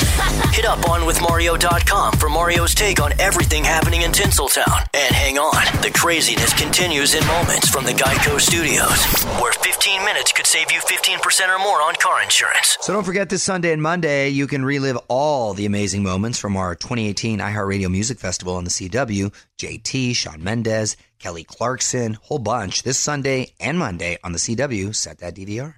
Hit 0.53 0.65
up 0.65 0.79
onwithmario.com 0.79 2.13
for 2.13 2.29
Mario's 2.29 2.73
take 2.73 3.01
on 3.01 3.17
everything 3.19 3.63
happening 3.63 4.01
in 4.01 4.11
Tinseltown. 4.11 4.85
And 4.93 5.15
hang 5.15 5.37
on, 5.37 5.81
the 5.81 5.91
craziness 5.91 6.53
continues 6.53 7.13
in 7.13 7.25
moments 7.27 7.69
from 7.69 7.85
the 7.85 7.91
Geico 7.91 8.39
Studios, 8.39 9.05
where 9.41 9.53
15 9.53 10.03
minutes 10.03 10.33
could 10.33 10.45
save 10.47 10.71
you 10.71 10.79
15% 10.79 11.47
or 11.55 11.59
more 11.59 11.81
on 11.81 11.95
car 11.95 12.21
insurance. 12.21 12.77
So 12.81 12.93
don't 12.93 13.03
forget 13.03 13.29
this 13.29 13.43
Sunday 13.43 13.71
and 13.71 13.81
Monday, 13.81 14.29
you 14.29 14.47
can 14.47 14.65
relive 14.65 14.97
all 15.07 15.53
the 15.53 15.65
amazing 15.65 16.03
moments 16.03 16.39
from 16.39 16.57
our 16.57 16.75
2018 16.75 17.39
iHeartRadio 17.39 17.89
Music 17.89 18.19
Festival 18.19 18.55
on 18.55 18.65
the 18.65 18.69
CW. 18.69 19.33
JT, 19.57 20.15
Shawn 20.15 20.43
Mendes, 20.43 20.97
Kelly 21.25 21.43
Clarkson, 21.43 22.19
whole 22.21 22.37
bunch 22.37 22.83
this 22.83 22.99
Sunday 22.99 23.51
and 23.59 23.79
Monday 23.79 24.19
on 24.23 24.31
the 24.31 24.37
CW. 24.37 24.95
Set 24.95 25.17
that 25.17 25.33
DVR. 25.33 25.73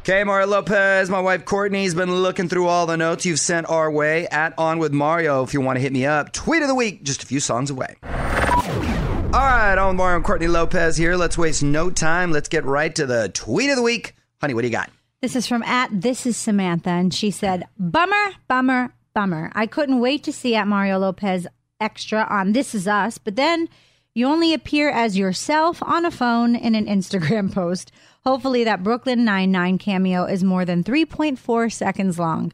Okay, 0.00 0.24
Mario 0.24 0.46
Lopez, 0.46 1.10
my 1.10 1.20
wife 1.20 1.44
Courtney's 1.44 1.94
been 1.94 2.10
looking 2.10 2.48
through 2.48 2.66
all 2.66 2.86
the 2.86 2.96
notes 2.96 3.26
you've 3.26 3.38
sent 3.38 3.68
our 3.68 3.90
way 3.90 4.26
at 4.28 4.58
On 4.58 4.78
With 4.78 4.94
Mario. 4.94 5.42
If 5.42 5.52
you 5.52 5.60
want 5.60 5.76
to 5.76 5.82
hit 5.82 5.92
me 5.92 6.06
up, 6.06 6.32
tweet 6.32 6.62
of 6.62 6.68
the 6.68 6.74
week, 6.74 7.02
just 7.02 7.24
a 7.24 7.26
few 7.26 7.40
songs 7.40 7.68
away. 7.68 7.96
All 8.04 8.10
right, 9.32 9.76
on 9.76 9.88
with 9.88 9.96
Mario 9.98 10.16
and 10.16 10.24
Courtney 10.24 10.48
Lopez 10.48 10.96
here. 10.96 11.14
Let's 11.16 11.36
waste 11.36 11.62
no 11.62 11.90
time. 11.90 12.32
Let's 12.32 12.48
get 12.48 12.64
right 12.64 12.94
to 12.94 13.04
the 13.04 13.28
tweet 13.34 13.68
of 13.68 13.76
the 13.76 13.82
week. 13.82 14.14
Honey, 14.40 14.54
what 14.54 14.62
do 14.62 14.68
you 14.68 14.72
got? 14.72 14.90
This 15.20 15.36
is 15.36 15.46
from 15.46 15.62
at 15.64 15.90
This 15.92 16.24
is 16.24 16.38
Samantha, 16.38 16.88
and 16.88 17.12
she 17.12 17.30
said, 17.30 17.68
"Bummer, 17.78 18.32
bummer, 18.48 18.94
bummer. 19.12 19.52
I 19.54 19.66
couldn't 19.66 20.00
wait 20.00 20.24
to 20.24 20.32
see 20.32 20.54
at 20.54 20.66
Mario 20.66 21.00
Lopez 21.00 21.46
extra 21.78 22.26
on 22.30 22.54
This 22.54 22.74
Is 22.74 22.88
Us, 22.88 23.18
but 23.18 23.36
then 23.36 23.68
you 24.16 24.26
only 24.26 24.54
appear 24.54 24.88
as 24.88 25.16
yourself 25.18 25.82
on 25.82 26.04
a 26.06 26.10
phone 26.10 26.56
in 26.56 26.74
an 26.74 26.86
Instagram 26.86 27.52
post. 27.60 27.92
Hopefully, 28.24 28.64
that 28.64 28.82
Brooklyn 28.82 29.24
Nine 29.24 29.52
Nine 29.52 29.78
cameo 29.78 30.24
is 30.24 30.42
more 30.42 30.64
than 30.64 30.82
3.4 30.82 31.70
seconds 31.72 32.18
long. 32.18 32.52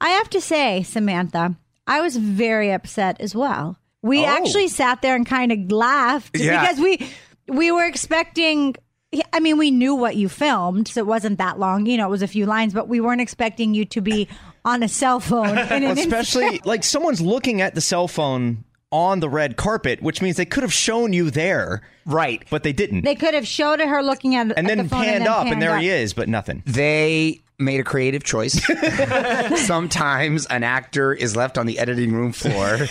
I 0.00 0.10
have 0.10 0.28
to 0.30 0.40
say, 0.40 0.82
Samantha, 0.82 1.54
I 1.86 2.00
was 2.00 2.16
very 2.16 2.72
upset 2.72 3.20
as 3.20 3.34
well. 3.34 3.78
We 4.02 4.22
Oh. 4.22 4.26
actually 4.26 4.68
sat 4.68 5.00
there 5.00 5.14
and 5.14 5.24
kind 5.24 5.52
of 5.52 5.70
laughed 5.72 6.36
Yeah. 6.36 6.60
because 6.60 6.78
we 6.80 7.08
we 7.48 7.70
were 7.70 7.86
expecting 7.86 8.74
I 9.32 9.38
mean, 9.38 9.58
we 9.58 9.70
knew 9.70 9.94
what 9.94 10.16
you 10.16 10.28
filmed, 10.28 10.88
so 10.88 10.98
it 10.98 11.06
wasn't 11.06 11.38
that 11.38 11.60
long. 11.60 11.86
You 11.86 11.96
know, 11.98 12.08
it 12.08 12.10
was 12.10 12.22
a 12.22 12.26
few 12.26 12.46
lines, 12.46 12.74
but 12.74 12.88
we 12.88 12.98
weren't 13.00 13.20
expecting 13.20 13.72
you 13.72 13.84
to 13.84 14.00
be 14.00 14.26
on 14.64 14.82
a 14.82 14.88
cell 14.88 15.20
phone. 15.20 15.56
In 15.56 15.84
an 15.84 15.84
Especially 15.98 16.60
like 16.64 16.82
someone's 16.82 17.20
looking 17.20 17.60
at 17.60 17.76
the 17.76 17.80
cell 17.80 18.08
phone 18.08 18.63
on 18.94 19.18
the 19.18 19.28
red 19.28 19.56
carpet, 19.56 20.00
which 20.00 20.22
means 20.22 20.36
they 20.36 20.44
could 20.44 20.62
have 20.62 20.72
shown 20.72 21.12
you 21.12 21.28
there, 21.28 21.82
right? 22.06 22.44
But 22.48 22.62
they 22.62 22.72
didn't. 22.72 23.02
They 23.04 23.16
could 23.16 23.34
have 23.34 23.46
showed 23.46 23.80
her 23.80 24.02
looking 24.04 24.36
at 24.36 24.42
and 24.42 24.52
at 24.52 24.64
then 24.66 24.78
the 24.78 24.84
phone 24.84 25.02
panned 25.02 25.16
and 25.16 25.26
then 25.26 25.32
up, 25.32 25.42
panned 25.42 25.54
and 25.54 25.62
there 25.62 25.74
up. 25.74 25.82
he 25.82 25.88
is, 25.88 26.14
but 26.14 26.28
nothing. 26.28 26.62
They 26.64 27.42
made 27.58 27.80
a 27.80 27.84
creative 27.84 28.22
choice. 28.22 28.64
Sometimes 29.66 30.46
an 30.46 30.62
actor 30.62 31.12
is 31.12 31.34
left 31.34 31.58
on 31.58 31.66
the 31.66 31.78
editing 31.78 32.12
room 32.12 32.32
floor. 32.32 32.78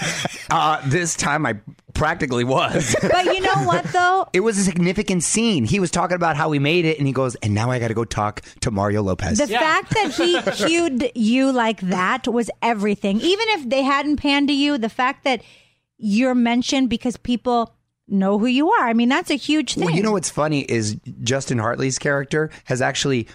Uh, 0.50 0.80
this 0.88 1.16
time 1.16 1.48
I 1.48 1.56
practically 1.96 2.44
was. 2.44 2.96
But 3.02 3.26
you 3.26 3.40
know 3.40 3.64
what, 3.64 3.86
though? 3.86 4.28
It 4.34 4.42
was 4.42 4.60
a 4.60 4.64
significant 4.64 5.24
scene. 5.24 5.64
He 5.64 5.80
was 5.80 5.90
talking 5.90 6.16
about 6.16 6.36
how 6.36 6.50
we 6.50 6.60
made 6.60 6.86
it, 6.86 7.00
and 7.00 7.08
he 7.08 7.14
goes, 7.14 7.36
and 7.36 7.56
now 7.56 7.72
I 7.72 7.80
got 7.80 7.88
to 7.88 7.94
go 7.96 8.04
talk 8.04 8.42
to 8.60 8.70
Mario 8.70 9.02
Lopez. 9.02 9.40
The 9.40 9.48
fact 9.48 9.92
that 9.96 10.12
he 10.12 10.40
cued 10.68 11.12
you 11.16 11.52
like 11.52 11.80
that 11.82 12.28
was 12.28 12.52
everything. 12.62 13.20
Even 13.22 13.48
if 13.50 13.70
they 13.70 13.82
hadn't 13.82 14.18
panned 14.18 14.50
to 14.50 14.54
you, 14.54 14.78
the 14.78 14.90
fact 14.90 15.24
that 15.24 15.42
you're 16.04 16.36
mentioned 16.36 16.90
because 16.90 17.16
people 17.16 17.74
know 18.08 18.38
who 18.38 18.46
you 18.48 18.72
are. 18.72 18.88
I 18.88 18.94
mean, 18.94 19.10
that's 19.10 19.32
a 19.32 19.36
huge 19.36 19.76
thing. 19.76 19.86
Well, 19.86 19.96
you 19.96 20.04
know 20.04 20.12
what's 20.12 20.30
funny 20.30 20.62
is 20.62 20.98
Justin 21.22 21.58
Hartley's 21.58 21.98
character 21.98 22.50
has 22.66 22.82
actually 22.82 23.28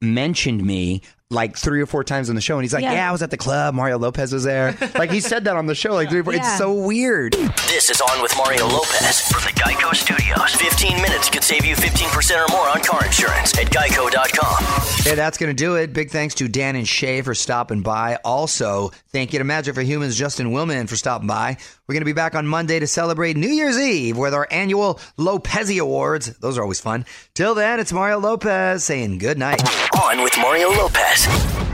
mentioned 0.00 0.64
me 0.64 1.02
like 1.34 1.56
three 1.56 1.80
or 1.82 1.86
four 1.86 2.04
times 2.04 2.28
on 2.30 2.34
the 2.36 2.40
show, 2.40 2.54
and 2.56 2.64
he's 2.64 2.72
like, 2.72 2.82
Yeah. 2.82 2.92
"Yeah, 2.94 3.08
I 3.08 3.12
was 3.12 3.22
at 3.22 3.30
the 3.30 3.36
club. 3.36 3.74
Mario 3.74 3.98
Lopez 3.98 4.32
was 4.32 4.44
there." 4.44 4.76
like 4.98 5.10
he 5.10 5.20
said 5.20 5.44
that 5.44 5.56
on 5.56 5.66
the 5.66 5.74
show, 5.74 5.92
like 5.92 6.08
three 6.08 6.20
or 6.20 6.24
four. 6.24 6.32
Yeah. 6.34 6.40
It's 6.40 6.58
so 6.58 6.72
weird. 6.72 7.32
This 7.68 7.90
is 7.90 8.00
On 8.00 8.22
with 8.22 8.34
Mario 8.36 8.66
Lopez 8.66 9.20
from 9.20 9.42
the 9.42 9.60
Geico 9.60 9.94
Studios. 9.94 10.54
15 10.54 11.02
minutes 11.02 11.28
could 11.28 11.44
save 11.44 11.64
you 11.64 11.74
15% 11.76 12.48
or 12.48 12.52
more 12.52 12.68
on 12.68 12.80
car 12.82 13.04
insurance 13.04 13.56
at 13.58 13.66
geico.com. 13.70 14.64
Hey, 15.04 15.14
that's 15.14 15.36
going 15.38 15.50
to 15.50 15.54
do 15.54 15.76
it. 15.76 15.92
Big 15.92 16.10
thanks 16.10 16.34
to 16.36 16.48
Dan 16.48 16.76
and 16.76 16.86
Shay 16.88 17.20
for 17.22 17.34
stopping 17.34 17.82
by. 17.82 18.16
Also, 18.24 18.90
thank 19.08 19.32
you 19.32 19.38
to 19.38 19.44
Magic 19.44 19.74
for 19.74 19.82
Humans, 19.82 20.16
Justin 20.16 20.52
Willman, 20.52 20.88
for 20.88 20.96
stopping 20.96 21.26
by. 21.26 21.56
We're 21.86 21.92
going 21.94 22.00
to 22.00 22.06
be 22.06 22.12
back 22.12 22.34
on 22.34 22.46
Monday 22.46 22.78
to 22.78 22.86
celebrate 22.86 23.36
New 23.36 23.48
Year's 23.50 23.78
Eve 23.78 24.16
with 24.16 24.32
our 24.32 24.48
annual 24.50 24.94
Lopezi 25.18 25.80
Awards. 25.80 26.34
Those 26.38 26.56
are 26.56 26.62
always 26.62 26.80
fun. 26.80 27.04
Till 27.34 27.54
then, 27.54 27.80
it's 27.80 27.92
Mario 27.92 28.18
Lopez 28.18 28.84
saying 28.84 29.18
good 29.18 29.36
night. 29.38 29.62
On 30.02 30.22
with 30.22 30.36
Mario 30.38 30.70
Lopez. 30.70 31.23
Sports. 31.24 31.73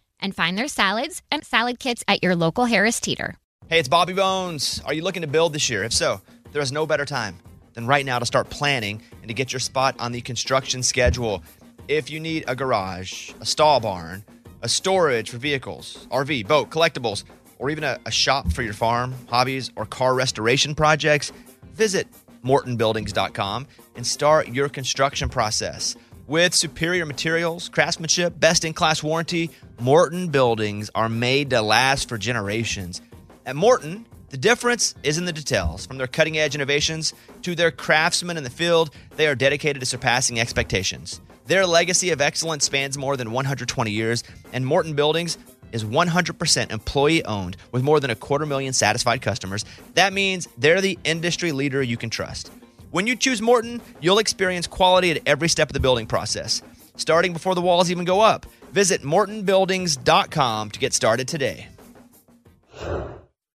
and 0.21 0.35
find 0.35 0.57
their 0.57 0.67
salads 0.67 1.21
and 1.31 1.43
salad 1.43 1.79
kits 1.79 2.03
at 2.07 2.23
your 2.23 2.35
local 2.35 2.65
Harris 2.65 2.99
Teeter. 2.99 3.35
Hey, 3.67 3.79
it's 3.79 3.87
Bobby 3.87 4.13
Bones. 4.13 4.81
Are 4.85 4.93
you 4.93 5.01
looking 5.01 5.21
to 5.21 5.27
build 5.27 5.53
this 5.53 5.69
year? 5.69 5.83
If 5.83 5.93
so, 5.93 6.21
there 6.51 6.61
is 6.61 6.71
no 6.71 6.85
better 6.85 7.05
time 7.05 7.37
than 7.73 7.87
right 7.87 8.05
now 8.05 8.19
to 8.19 8.25
start 8.25 8.49
planning 8.49 9.01
and 9.21 9.27
to 9.27 9.33
get 9.33 9.53
your 9.53 9.59
spot 9.59 9.95
on 9.99 10.11
the 10.11 10.21
construction 10.21 10.83
schedule. 10.83 11.41
If 11.87 12.09
you 12.09 12.19
need 12.19 12.43
a 12.47 12.55
garage, 12.55 13.31
a 13.39 13.45
stall 13.45 13.79
barn, 13.79 14.23
a 14.61 14.69
storage 14.69 15.29
for 15.29 15.37
vehicles, 15.37 16.07
RV, 16.11 16.47
boat, 16.47 16.69
collectibles, 16.69 17.23
or 17.59 17.69
even 17.69 17.83
a, 17.83 17.97
a 18.05 18.11
shop 18.11 18.51
for 18.51 18.61
your 18.61 18.73
farm, 18.73 19.13
hobbies, 19.29 19.71
or 19.75 19.85
car 19.85 20.13
restoration 20.15 20.75
projects, 20.75 21.31
visit 21.73 22.07
mortonbuildings.com 22.43 23.67
and 23.95 24.05
start 24.05 24.47
your 24.49 24.67
construction 24.67 25.29
process. 25.29 25.95
With 26.27 26.53
superior 26.53 27.05
materials, 27.05 27.69
craftsmanship, 27.69 28.39
best 28.39 28.63
in 28.65 28.73
class 28.73 29.03
warranty, 29.03 29.49
Morton 29.81 30.27
buildings 30.27 30.91
are 30.93 31.09
made 31.09 31.49
to 31.49 31.59
last 31.59 32.07
for 32.07 32.19
generations. 32.19 33.01
At 33.47 33.55
Morton, 33.55 34.05
the 34.29 34.37
difference 34.37 34.93
is 35.01 35.17
in 35.17 35.25
the 35.25 35.33
details. 35.33 35.87
From 35.87 35.97
their 35.97 36.05
cutting 36.05 36.37
edge 36.37 36.53
innovations 36.53 37.15
to 37.41 37.55
their 37.55 37.71
craftsmen 37.71 38.37
in 38.37 38.43
the 38.43 38.51
field, 38.51 38.91
they 39.15 39.25
are 39.25 39.33
dedicated 39.33 39.79
to 39.79 39.87
surpassing 39.87 40.39
expectations. 40.39 41.19
Their 41.47 41.65
legacy 41.65 42.11
of 42.11 42.21
excellence 42.21 42.63
spans 42.63 42.95
more 42.95 43.17
than 43.17 43.31
120 43.31 43.89
years, 43.89 44.23
and 44.53 44.67
Morton 44.67 44.93
Buildings 44.93 45.39
is 45.71 45.83
100% 45.83 46.71
employee 46.71 47.25
owned 47.25 47.57
with 47.71 47.81
more 47.81 47.99
than 47.99 48.11
a 48.11 48.15
quarter 48.15 48.45
million 48.45 48.73
satisfied 48.73 49.23
customers. 49.23 49.65
That 49.95 50.13
means 50.13 50.47
they're 50.59 50.81
the 50.81 50.99
industry 51.03 51.51
leader 51.51 51.81
you 51.81 51.97
can 51.97 52.11
trust. 52.11 52.51
When 52.91 53.07
you 53.07 53.15
choose 53.15 53.41
Morton, 53.41 53.81
you'll 53.99 54.19
experience 54.19 54.67
quality 54.67 55.11
at 55.11 55.21
every 55.25 55.49
step 55.49 55.69
of 55.69 55.73
the 55.73 55.79
building 55.79 56.05
process, 56.05 56.61
starting 57.01 57.33
before 57.33 57.55
the 57.55 57.61
walls 57.61 57.91
even 57.91 58.05
go 58.05 58.21
up. 58.21 58.45
Visit 58.71 59.01
MortonBuildings.com 59.01 60.71
to 60.71 60.79
get 60.79 60.93
started 60.93 61.27
today. 61.27 61.67